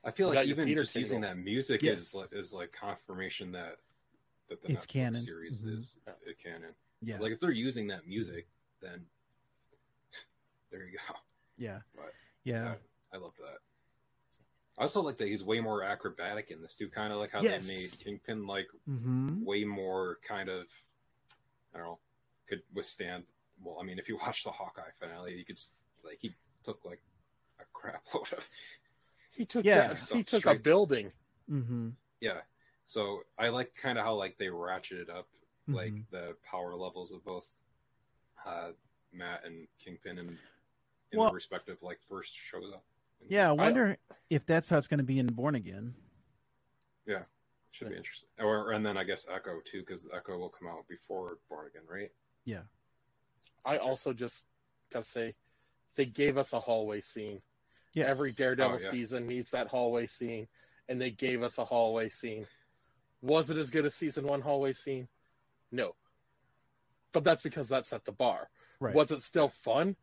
I 0.03 0.11
feel 0.11 0.27
like 0.29 0.45
even 0.45 0.65
Peter 0.65 0.81
just 0.81 0.95
using 0.95 1.21
that 1.21 1.37
music 1.37 1.83
Yes. 1.83 1.97
is 1.99 2.13
like, 2.13 2.29
is 2.33 2.53
like 2.53 2.71
confirmation 2.71 3.51
that 3.53 3.77
that 4.49 4.61
the 4.61 4.69
It's 4.69 4.85
Netflix 4.85 4.87
canon. 4.87 5.21
series 5.21 5.63
Mhm. 5.63 5.75
is 5.77 5.99
uh, 6.07 6.11
canon. 6.41 6.73
Yeah, 7.01 7.19
Like 7.19 7.31
if 7.31 7.39
they're 7.39 7.51
using 7.51 7.87
that 7.87 8.07
music, 8.07 8.47
then 8.81 9.05
there 10.71 10.83
you 10.85 10.97
go. 10.97 11.15
yeah, 11.57 11.79
But 11.95 12.13
yeah, 12.43 12.75
I 13.13 13.17
loved 13.17 13.37
that. 13.37 13.59
I 14.77 14.83
also 14.83 15.01
like 15.01 15.17
that 15.17 15.27
he's 15.27 15.43
way 15.43 15.59
more 15.59 15.83
acrobatic 15.83 16.51
in 16.51 16.61
this 16.61 16.75
too. 16.75 16.87
Kind 16.89 17.11
of 17.11 17.19
like 17.19 17.31
how 17.31 17.41
Yes. 17.41 17.65
they 17.65 17.73
made 17.73 17.99
Kingpin 18.03 18.45
like 18.45 18.67
hmm 18.85 19.43
way 19.43 19.63
more 19.63 20.17
kind 20.27 20.49
of 20.49 20.65
I 21.73 21.77
don't 21.79 21.87
know 21.87 21.99
could 22.47 22.61
withstand. 22.73 23.23
Well, 23.61 23.77
I 23.81 23.83
mean, 23.83 23.97
if 23.99 24.07
you 24.07 24.17
watch 24.21 24.43
the 24.43 24.51
Hawkeye 24.51 24.91
finale, 24.99 25.33
you 25.33 25.45
could 25.45 25.59
like 26.03 26.19
he 26.21 26.31
took 26.63 26.83
like 26.85 27.01
a 27.59 27.63
crap 27.73 28.03
load 28.13 28.31
of 28.33 28.47
He 29.35 29.45
took 29.45 29.65
Yeah. 29.65 29.87
that, 29.87 29.97
he 30.11 30.23
took 30.23 30.45
a 30.45 30.49
Strike. 30.49 30.63
building. 30.63 31.11
hmm 31.49 31.89
yeah. 32.21 32.39
So 32.85 33.21
I 33.37 33.49
like 33.49 33.73
kind 33.75 33.97
of 33.97 34.05
how 34.05 34.15
like 34.15 34.37
they 34.37 34.45
ratcheted 34.45 35.09
up 35.09 35.27
like 35.67 35.93
Mhm. 35.93 36.09
the 36.09 36.35
power 36.43 36.75
levels 36.75 37.11
of 37.11 37.23
both 37.23 37.51
uh, 38.45 38.71
Matt 39.11 39.43
and 39.45 39.67
Kingpin 39.79 40.19
and 40.19 40.37
in 41.11 41.19
Well- 41.19 41.29
the 41.29 41.35
respective 41.35 41.81
like 41.81 41.99
first 42.07 42.33
shows 42.35 42.71
up. 42.73 42.83
yeah. 43.27 43.49
I 43.49 43.53
wonder 43.53 43.97
if 44.29 44.45
that's 44.45 44.69
how 44.69 44.77
it's 44.77 44.87
going 44.87 44.99
to 44.99 45.03
be 45.03 45.19
in 45.19 45.27
Born 45.27 45.55
Again. 45.55 45.93
Yeah, 47.05 47.23
should 47.71 47.89
be 47.89 47.95
interesting. 47.97 48.29
Or 48.39 48.71
and 48.71 48.85
then 48.85 48.97
I 48.97 49.03
guess 49.03 49.25
Echo 49.29 49.59
too, 49.61 49.79
because 49.81 50.07
Echo 50.13 50.37
will 50.37 50.49
come 50.49 50.67
out 50.67 50.87
before 50.87 51.39
Born 51.49 51.67
Again, 51.67 51.83
right? 51.89 52.11
Yeah, 52.45 52.63
I 53.65 53.77
also 53.77 54.13
just 54.13 54.45
gotta 54.89 55.03
say, 55.05 55.33
they 55.95 56.05
gave 56.05 56.37
us 56.37 56.53
a 56.53 56.59
hallway 56.59 57.01
scene. 57.01 57.41
yes. 57.93 58.07
Every 58.07 58.31
Daredevil 58.31 58.75
Oh, 58.77 58.79
yeah. 58.81 58.89
season 58.91 59.27
needs 59.27 59.51
that 59.51 59.67
hallway 59.67 60.07
scene, 60.07 60.47
and 60.87 61.01
they 61.01 61.11
gave 61.11 61.43
us 61.43 61.57
a 61.57 61.65
hallway 61.65 62.07
scene. 62.09 62.47
Was 63.21 63.49
it 63.49 63.57
as 63.57 63.69
good 63.71 63.85
as 63.85 63.95
season 63.95 64.25
one 64.25 64.39
hallway 64.41 64.71
scene? 64.73 65.07
No. 65.71 65.95
But 67.13 67.23
that's 67.23 67.43
because 67.43 67.69
that 67.69 67.85
set 67.85 68.05
the 68.05 68.11
bar. 68.11 68.49
right. 68.79 68.93
Was 68.93 69.11
it 69.11 69.21
still 69.21 69.49
fun? 69.49 69.95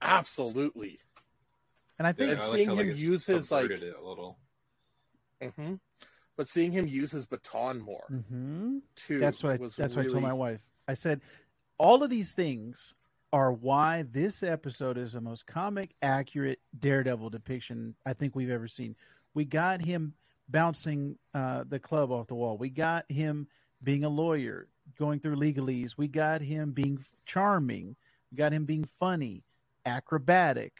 Absolutely. 0.00 0.98
and 1.98 2.06
I 2.06 2.10
Yeah, 2.10 2.12
think 2.14 2.30
And 2.32 2.40
I 2.40 2.42
seeing 2.44 2.68
how, 2.68 2.74
him 2.76 2.90
it's 2.90 2.98
use 2.98 3.26
his, 3.26 3.50
like- 3.52 3.62
subverted 3.62 3.84
it 3.90 3.96
a 3.96 4.02
little. 4.08 4.38
hmm 5.56 5.74
But 6.36 6.48
seeing 6.48 6.72
him 6.72 6.86
use 6.88 7.10
his 7.12 7.26
baton 7.26 7.80
more 7.80 8.06
Mhm. 8.10 8.82
too 8.96 9.18
that's 9.18 9.42
what 9.42 9.52
I, 9.52 9.56
was 9.56 9.76
that's 9.76 9.94
really, 9.94 10.08
what 10.08 10.16
I 10.16 10.20
told 10.20 10.22
my 10.22 10.32
wife. 10.32 10.60
I 10.88 10.94
said, 10.94 11.20
all 11.78 12.02
of 12.02 12.10
these 12.10 12.32
things 12.32 12.94
are 13.32 13.52
why 13.52 14.02
this 14.10 14.42
episode 14.42 14.98
is 14.98 15.12
the 15.12 15.20
most 15.20 15.46
comic 15.46 15.94
accurate 16.02 16.60
Daredevil 16.78 17.30
depiction 17.30 17.94
I 18.06 18.12
think 18.14 18.34
we've 18.34 18.50
ever 18.50 18.66
seen. 18.68 18.96
We 19.34 19.44
got 19.44 19.80
him 19.82 20.14
bouncing 20.48 21.18
uh, 21.34 21.64
the 21.68 21.78
club 21.78 22.10
off 22.10 22.26
the 22.26 22.34
wall. 22.34 22.58
We 22.58 22.68
got 22.70 23.10
him 23.10 23.46
being 23.82 24.04
a 24.04 24.08
lawyer, 24.08 24.68
going 24.98 25.20
through 25.20 25.36
legalese. 25.36 25.96
We 25.96 26.08
got 26.08 26.40
him 26.40 26.72
being 26.72 27.04
charming. 27.26 27.96
We 28.30 28.36
got 28.36 28.52
him 28.52 28.64
being 28.64 28.84
funny, 28.98 29.44
acrobatic. 29.86 30.72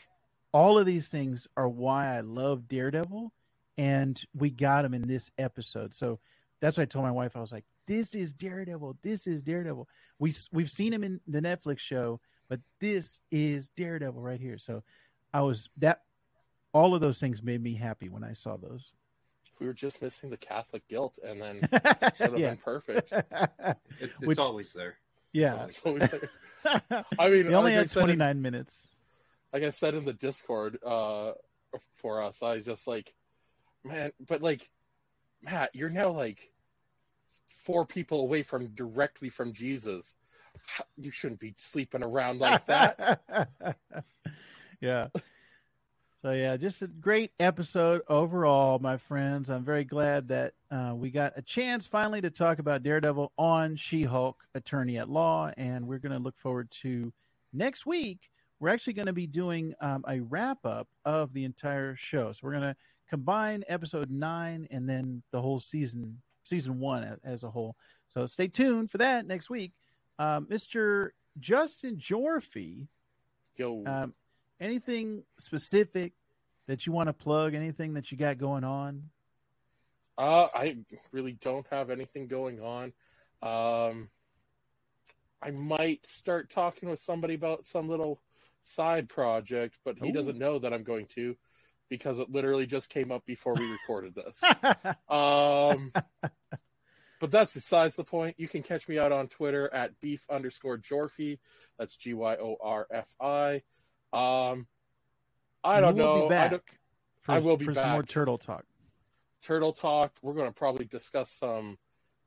All 0.52 0.78
of 0.78 0.86
these 0.86 1.08
things 1.08 1.46
are 1.56 1.68
why 1.68 2.16
I 2.16 2.20
love 2.20 2.68
Daredevil, 2.68 3.32
and 3.78 4.22
we 4.34 4.50
got 4.50 4.84
him 4.84 4.94
in 4.94 5.06
this 5.08 5.30
episode. 5.38 5.94
So 5.94 6.18
that's 6.60 6.76
why 6.76 6.82
I 6.82 6.86
told 6.86 7.04
my 7.04 7.10
wife. 7.10 7.36
I 7.36 7.40
was 7.40 7.52
like, 7.52 7.64
"This 7.86 8.14
is 8.14 8.32
Daredevil. 8.32 8.98
This 9.02 9.26
is 9.26 9.42
Daredevil. 9.42 9.88
We 10.18 10.34
we've 10.52 10.70
seen 10.70 10.92
him 10.92 11.04
in 11.04 11.20
the 11.26 11.40
Netflix 11.40 11.78
show, 11.78 12.20
but 12.48 12.60
this 12.80 13.20
is 13.30 13.70
Daredevil 13.70 14.20
right 14.20 14.40
here." 14.40 14.58
So 14.58 14.82
I 15.32 15.40
was 15.40 15.68
that. 15.78 16.02
All 16.74 16.94
of 16.94 17.02
those 17.02 17.20
things 17.20 17.42
made 17.42 17.62
me 17.62 17.74
happy 17.74 18.08
when 18.08 18.24
I 18.24 18.32
saw 18.32 18.56
those. 18.56 18.92
We 19.60 19.66
were 19.66 19.72
just 19.74 20.02
missing 20.02 20.30
the 20.30 20.36
Catholic 20.36 20.86
guilt, 20.88 21.18
and 21.24 21.40
then 21.40 21.56
it 21.62 21.70
would 21.72 21.82
have 22.18 22.38
yeah, 22.38 22.48
been 22.50 22.56
perfect. 22.58 23.12
It, 23.60 23.76
it's 24.00 24.18
Which- 24.20 24.38
always 24.38 24.72
there. 24.72 24.96
yeah. 25.32 25.64
It's 25.64 25.82
always 25.86 26.12
like- 26.12 26.30
I 27.18 27.28
mean, 27.30 27.46
They 27.46 27.54
only 27.54 27.72
like 27.76 27.88
had 27.88 27.92
twenty 27.92 28.16
nine 28.16 28.40
minutes. 28.42 28.88
like 29.52 29.62
I 29.62 29.70
said 29.70 29.94
in 29.94 30.04
the 30.04 30.12
Discord 30.12 30.78
uh, 30.84 31.32
for 31.96 32.22
us, 32.22 32.42
I 32.42 32.54
was 32.54 32.64
just 32.64 32.86
like, 32.86 33.12
man, 33.84 34.12
but 34.28 34.42
like, 34.42 34.68
Matt, 35.42 35.70
you're 35.74 35.90
now 35.90 36.10
like 36.10 36.50
four 37.64 37.84
people 37.86 38.20
away 38.20 38.42
from 38.42 38.68
directly 38.68 39.28
from 39.28 39.52
Jesus. 39.52 40.14
You 40.96 41.10
shouldn't 41.10 41.40
be 41.40 41.54
sleeping 41.56 42.02
around 42.02 42.38
like 42.40 42.66
that. 42.66 43.20
yeah. 44.80 45.08
So 46.22 46.30
yeah, 46.30 46.56
just 46.56 46.82
a 46.82 46.86
great 46.86 47.32
episode 47.40 48.02
overall, 48.06 48.78
my 48.78 48.96
friends. 48.96 49.50
I'm 49.50 49.64
very 49.64 49.82
glad 49.82 50.28
that 50.28 50.52
uh, 50.70 50.92
we 50.94 51.10
got 51.10 51.32
a 51.34 51.42
chance 51.42 51.84
finally 51.84 52.20
to 52.20 52.30
talk 52.30 52.60
about 52.60 52.84
Daredevil 52.84 53.32
on 53.36 53.74
She-Hulk, 53.74 54.40
Attorney 54.54 54.98
at 54.98 55.08
Law, 55.08 55.50
and 55.56 55.84
we're 55.84 55.98
going 55.98 56.12
to 56.12 56.20
look 56.20 56.38
forward 56.38 56.70
to 56.82 57.12
next 57.52 57.86
week. 57.86 58.30
We're 58.60 58.68
actually 58.68 58.92
going 58.92 59.06
to 59.06 59.12
be 59.12 59.26
doing 59.26 59.74
um, 59.80 60.04
a 60.06 60.20
wrap 60.20 60.64
up 60.64 60.86
of 61.04 61.32
the 61.32 61.44
entire 61.44 61.96
show. 61.96 62.30
So 62.30 62.38
we're 62.44 62.52
going 62.52 62.62
to 62.62 62.76
combine 63.10 63.64
episode 63.66 64.08
nine 64.08 64.68
and 64.70 64.88
then 64.88 65.24
the 65.32 65.42
whole 65.42 65.58
season, 65.58 66.22
season 66.44 66.78
one 66.78 67.18
as 67.24 67.42
a 67.42 67.50
whole. 67.50 67.74
So 68.06 68.26
stay 68.26 68.46
tuned 68.46 68.92
for 68.92 68.98
that 68.98 69.26
next 69.26 69.50
week. 69.50 69.72
Uh, 70.20 70.38
Mr. 70.42 71.08
Justin 71.40 71.96
Gyorfi, 71.96 72.86
Yo, 73.56 73.82
um, 73.86 74.14
anything 74.62 75.24
specific 75.38 76.12
that 76.68 76.86
you 76.86 76.92
want 76.92 77.08
to 77.08 77.12
plug? 77.12 77.54
Anything 77.54 77.94
that 77.94 78.10
you 78.10 78.16
got 78.16 78.38
going 78.38 78.64
on? 78.64 79.10
uh, 80.18 80.48
I 80.54 80.76
really 81.10 81.32
don't 81.32 81.66
have 81.68 81.90
anything 81.90 82.26
going 82.28 82.60
on. 82.60 82.92
Um, 83.42 84.08
I 85.42 85.50
might 85.50 86.06
start 86.06 86.50
talking 86.50 86.88
with 86.88 87.00
somebody 87.00 87.34
about 87.34 87.66
some 87.66 87.88
little 87.88 88.20
side 88.62 89.08
project, 89.08 89.78
but 89.84 89.98
he 89.98 90.10
Ooh. 90.10 90.12
doesn't 90.12 90.38
know 90.38 90.58
that 90.60 90.72
I'm 90.72 90.84
going 90.84 91.06
to 91.16 91.36
because 91.88 92.20
it 92.20 92.30
literally 92.30 92.66
just 92.66 92.88
came 92.88 93.10
up 93.10 93.24
before 93.26 93.54
we 93.54 93.70
recorded 93.70 94.14
this. 94.14 94.42
Um, 95.08 95.92
but 97.20 97.30
that's 97.30 97.52
besides 97.52 97.96
the 97.96 98.04
point. 98.04 98.34
You 98.38 98.48
can 98.48 98.62
catch 98.62 98.88
me 98.88 98.98
out 98.98 99.12
on 99.12 99.28
Twitter 99.28 99.68
at 99.74 99.98
beef 100.00 100.24
underscore 100.30 100.78
Gyorfi. 100.78 101.38
That's 101.78 101.96
G 101.96 102.14
Y 102.14 102.36
O 102.36 102.56
R 102.62 102.86
F 102.90 103.14
I. 103.20 103.62
Um, 104.12 104.66
I 105.64 105.80
don't 105.80 105.96
You 105.96 106.02
will 106.02 106.14
know. 106.14 106.20
Be 106.20 106.26
I 106.26 106.28
back 106.28 106.50
don't, 106.50 106.62
for, 107.22 107.32
I 107.32 107.38
will 107.38 107.56
be 107.56 107.64
for 107.64 107.74
some 107.74 107.90
more 107.90 108.02
turtle 108.02 108.38
talk. 108.38 108.64
Turtle 109.42 109.72
Talk. 109.72 110.12
We're 110.22 110.34
going 110.34 110.46
to 110.48 110.54
probably 110.54 110.84
discuss 110.84 111.32
some 111.32 111.76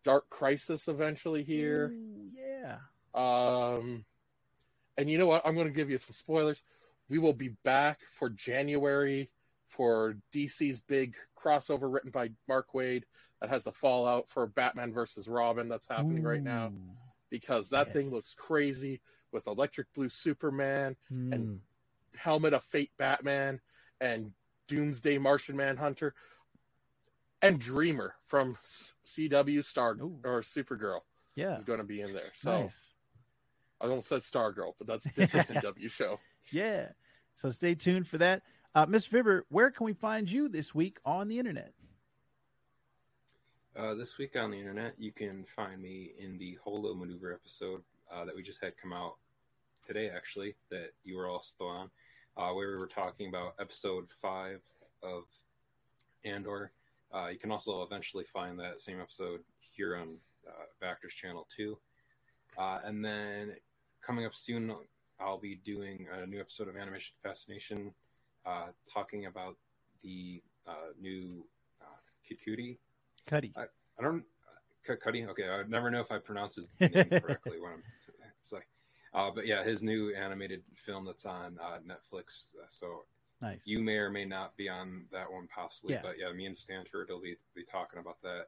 Dark 0.03 0.29
Crisis 0.29 0.87
eventually 0.89 1.43
here. 1.43 1.93
Ooh, 1.93 2.29
yeah. 2.35 2.77
Um, 3.13 4.03
and 4.97 5.09
you 5.09 5.17
know 5.17 5.27
what? 5.27 5.41
I'm 5.45 5.55
going 5.55 5.67
to 5.67 5.73
give 5.73 5.89
you 5.89 5.97
some 5.97 6.13
spoilers. 6.13 6.61
We 7.09 7.19
will 7.19 7.33
be 7.33 7.49
back 7.63 8.01
for 8.01 8.29
January 8.29 9.29
for 9.67 10.17
DC's 10.33 10.81
big 10.81 11.15
crossover 11.39 11.91
written 11.93 12.11
by 12.11 12.31
Mark 12.49 12.67
Waid 12.73 13.03
that 13.39 13.49
has 13.49 13.63
the 13.63 13.71
fallout 13.71 14.27
for 14.27 14.47
Batman 14.47 14.91
versus 14.93 15.27
Robin 15.29 15.69
that's 15.69 15.87
happening 15.87 16.21
right 16.23 16.43
now 16.43 16.73
because 17.29 17.69
that 17.69 17.93
thing 17.93 18.09
looks 18.09 18.35
crazy 18.35 18.99
with 19.31 19.47
electric 19.47 19.91
blue 19.93 20.09
Superman, 20.09 20.95
Mm. 21.11 21.33
and- 21.33 21.61
helmet 22.17 22.53
of 22.53 22.63
fate 22.63 22.91
Batman, 22.97 23.59
and 24.01 24.31
Doomsday 24.67 25.17
Martian 25.17 25.55
Manhunter, 25.55 26.13
and 27.41 27.59
Dreamer 27.59 28.15
from 28.25 28.57
CW 29.05 29.63
Star 29.63 29.95
Ooh. 30.01 30.19
or 30.23 30.41
Supergirl 30.41 31.01
yeah. 31.35 31.55
is 31.55 31.63
going 31.63 31.79
to 31.79 31.85
be 31.85 32.01
in 32.01 32.13
there. 32.13 32.31
So. 32.33 32.63
Nice. 32.63 32.95
I 33.81 33.87
almost 33.87 34.07
said 34.07 34.21
Stargirl, 34.21 34.73
but 34.77 34.87
that's 34.87 35.05
a 35.05 35.09
different 35.13 35.47
CW 35.47 35.91
show. 35.91 36.19
Yeah. 36.51 36.87
So 37.35 37.49
stay 37.49 37.75
tuned 37.75 38.07
for 38.07 38.17
that. 38.19 38.43
Uh, 38.73 38.85
Mr. 38.85 39.07
Fibber, 39.07 39.45
where 39.49 39.71
can 39.71 39.85
we 39.85 39.93
find 39.93 40.29
you 40.29 40.49
this 40.49 40.73
week 40.73 40.97
on 41.05 41.27
the 41.27 41.39
internet? 41.39 41.73
Uh, 43.77 43.93
this 43.93 44.17
week 44.17 44.37
on 44.37 44.51
the 44.51 44.57
internet, 44.57 44.93
you 44.97 45.11
can 45.11 45.45
find 45.55 45.81
me 45.81 46.13
in 46.17 46.37
the 46.37 46.57
Holdo 46.65 46.97
Maneuver 46.97 47.33
episode 47.33 47.81
uh, 48.11 48.23
that 48.23 48.35
we 48.35 48.41
just 48.41 48.63
had 48.63 48.73
come 48.81 48.93
out 48.93 49.15
today, 49.85 50.09
actually, 50.09 50.55
that 50.71 50.91
you 51.03 51.17
were 51.17 51.27
also 51.27 51.65
on, 51.65 51.89
uh, 52.37 52.51
where 52.51 52.69
we 52.69 52.75
were 52.77 52.87
talking 52.87 53.29
about 53.29 53.55
episode 53.59 54.07
five 54.21 54.59
of 55.03 55.23
Andor. 56.23 56.71
Uh, 57.13 57.27
you 57.27 57.37
can 57.37 57.51
also 57.51 57.83
eventually 57.83 58.25
find 58.33 58.59
that 58.59 58.81
same 58.81 58.99
episode 58.99 59.41
here 59.71 59.95
on 59.95 60.17
uh, 60.47 60.93
channel 61.21 61.47
too. 61.55 61.77
Uh, 62.57 62.79
and 62.83 63.03
then 63.03 63.55
coming 64.01 64.25
up 64.25 64.33
soon, 64.33 64.73
I'll 65.19 65.37
be 65.37 65.59
doing 65.65 66.07
a 66.11 66.25
new 66.25 66.39
episode 66.39 66.67
of 66.67 66.75
Animation 66.75 67.13
Fascination, 67.23 67.93
uh, 68.45 68.67
talking 68.91 69.25
about 69.25 69.57
the 70.03 70.41
uh, 70.67 70.91
new 70.99 71.45
uh, 71.81 71.85
Kid 72.27 72.37
Cudi. 72.45 72.77
Cuddy. 73.25 73.53
I 73.57 73.65
don't 74.01 74.23
uh, 74.89 74.95
Cuddy. 74.95 75.25
Okay, 75.25 75.47
I 75.49 75.63
never 75.67 75.89
know 75.89 76.01
if 76.01 76.11
I 76.11 76.17
pronounce 76.19 76.55
his 76.55 76.69
name 76.79 76.91
correctly 76.91 77.59
when 77.59 77.73
I'm. 77.73 77.83
It's 78.41 78.51
like, 78.51 78.67
uh, 79.15 79.31
but 79.33 79.47
yeah, 79.47 79.63
his 79.63 79.81
new 79.81 80.13
animated 80.13 80.61
film 80.85 81.05
that's 81.05 81.25
on 81.25 81.57
uh, 81.61 81.77
Netflix. 81.87 82.53
Uh, 82.55 82.65
so 82.69 83.05
Nice. 83.41 83.63
you 83.65 83.79
may 83.79 83.97
or 83.97 84.09
may 84.09 84.25
not 84.25 84.55
be 84.57 84.69
on 84.69 85.05
that 85.11 85.31
one 85.31 85.47
possibly. 85.47 85.93
Yeah. 85.93 86.01
But 86.03 86.15
yeah, 86.19 86.31
me 86.31 86.45
and 86.45 86.55
Stanford 86.55 87.09
will 87.09 87.21
be 87.21 87.35
be 87.55 87.63
talking 87.63 87.99
about 87.99 88.21
that 88.23 88.47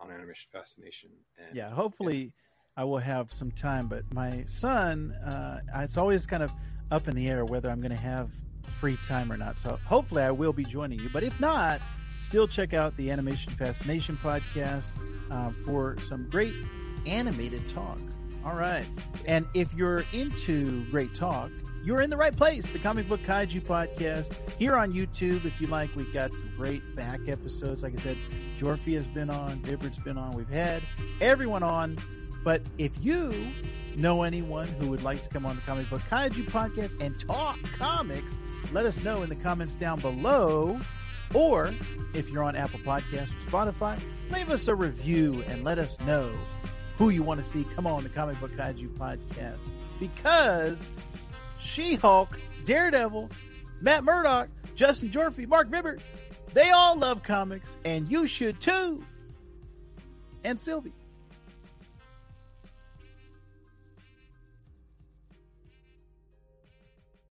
on 0.00 0.10
Animation 0.10 0.48
Fascination. 0.52 1.10
And 1.38 1.56
yeah 1.56 1.70
hopefully 1.70 2.32
i 2.76 2.84
will 2.84 2.98
have 2.98 3.32
some 3.32 3.50
time 3.50 3.88
but 3.88 4.04
my 4.14 4.44
son 4.46 5.12
uh, 5.26 5.60
it's 5.76 5.96
always 5.96 6.26
kind 6.26 6.42
of 6.42 6.52
up 6.90 7.08
in 7.08 7.14
the 7.16 7.28
air 7.28 7.44
whether 7.44 7.68
i'm 7.70 7.80
going 7.80 7.90
to 7.90 7.96
have 7.96 8.30
free 8.80 8.96
time 9.04 9.32
or 9.32 9.36
not 9.36 9.58
so 9.58 9.78
hopefully 9.84 10.22
i 10.22 10.30
will 10.30 10.52
be 10.52 10.64
joining 10.64 11.00
you 11.00 11.08
but 11.12 11.22
if 11.24 11.38
not 11.40 11.80
still 12.18 12.46
check 12.46 12.74
out 12.74 12.96
the 12.96 13.10
animation 13.10 13.52
fascination 13.54 14.16
podcast 14.22 14.86
uh, 15.30 15.50
for 15.64 15.96
some 16.06 16.28
great 16.30 16.54
animated 17.06 17.66
talk 17.68 17.98
all 18.44 18.54
right 18.54 18.86
and 19.26 19.46
if 19.54 19.72
you're 19.74 20.04
into 20.12 20.88
great 20.90 21.14
talk 21.14 21.50
you're 21.82 22.00
in 22.00 22.10
the 22.10 22.16
right 22.16 22.36
place 22.36 22.66
the 22.72 22.78
comic 22.78 23.08
book 23.08 23.20
kaiju 23.22 23.62
podcast 23.62 24.32
here 24.58 24.76
on 24.76 24.92
youtube 24.92 25.44
if 25.44 25.60
you 25.60 25.66
like 25.66 25.94
we've 25.94 26.12
got 26.12 26.32
some 26.32 26.50
great 26.56 26.82
back 26.96 27.20
episodes 27.28 27.82
like 27.82 27.98
i 27.98 28.02
said 28.02 28.18
Gyorfi 28.58 28.94
has 28.96 29.06
been 29.06 29.30
on, 29.30 29.60
Vibbert's 29.60 29.98
been 29.98 30.18
on. 30.18 30.32
We've 30.32 30.48
had 30.48 30.82
everyone 31.20 31.62
on. 31.62 31.96
But 32.44 32.62
if 32.76 32.92
you 33.00 33.52
know 33.96 34.22
anyone 34.22 34.66
who 34.66 34.88
would 34.88 35.02
like 35.02 35.22
to 35.22 35.28
come 35.28 35.46
on 35.46 35.56
the 35.56 35.62
Comic 35.62 35.88
Book 35.90 36.02
Kaiju 36.10 36.46
podcast 36.46 37.00
and 37.00 37.18
talk 37.20 37.58
comics, 37.76 38.36
let 38.72 38.86
us 38.86 39.02
know 39.02 39.22
in 39.22 39.28
the 39.28 39.36
comments 39.36 39.74
down 39.74 40.00
below. 40.00 40.80
Or 41.34 41.74
if 42.14 42.30
you're 42.30 42.42
on 42.42 42.56
Apple 42.56 42.80
Podcasts 42.80 43.30
or 43.30 43.50
Spotify, 43.50 44.00
leave 44.30 44.50
us 44.50 44.66
a 44.68 44.74
review 44.74 45.44
and 45.48 45.62
let 45.62 45.78
us 45.78 45.98
know 46.00 46.32
who 46.98 47.10
you 47.10 47.22
want 47.22 47.42
to 47.42 47.48
see 47.48 47.64
come 47.74 47.86
on 47.86 48.02
the 48.02 48.08
Comic 48.10 48.38
Book 48.40 48.50
Kaiju 48.52 48.88
podcast. 48.98 49.60
Because 49.98 50.86
She 51.60 51.94
Hulk, 51.94 52.36
Daredevil, 52.66 53.30
Matt 53.80 54.04
Murdock, 54.04 54.48
Justin 54.74 55.08
Gyorfi, 55.10 55.46
Mark 55.46 55.70
Vibbert, 55.70 56.00
they 56.54 56.70
all 56.70 56.96
love 56.96 57.22
comics, 57.22 57.76
and 57.84 58.10
you 58.10 58.26
should 58.26 58.60
too. 58.60 59.04
And 60.44 60.58
Sylvie. 60.58 60.92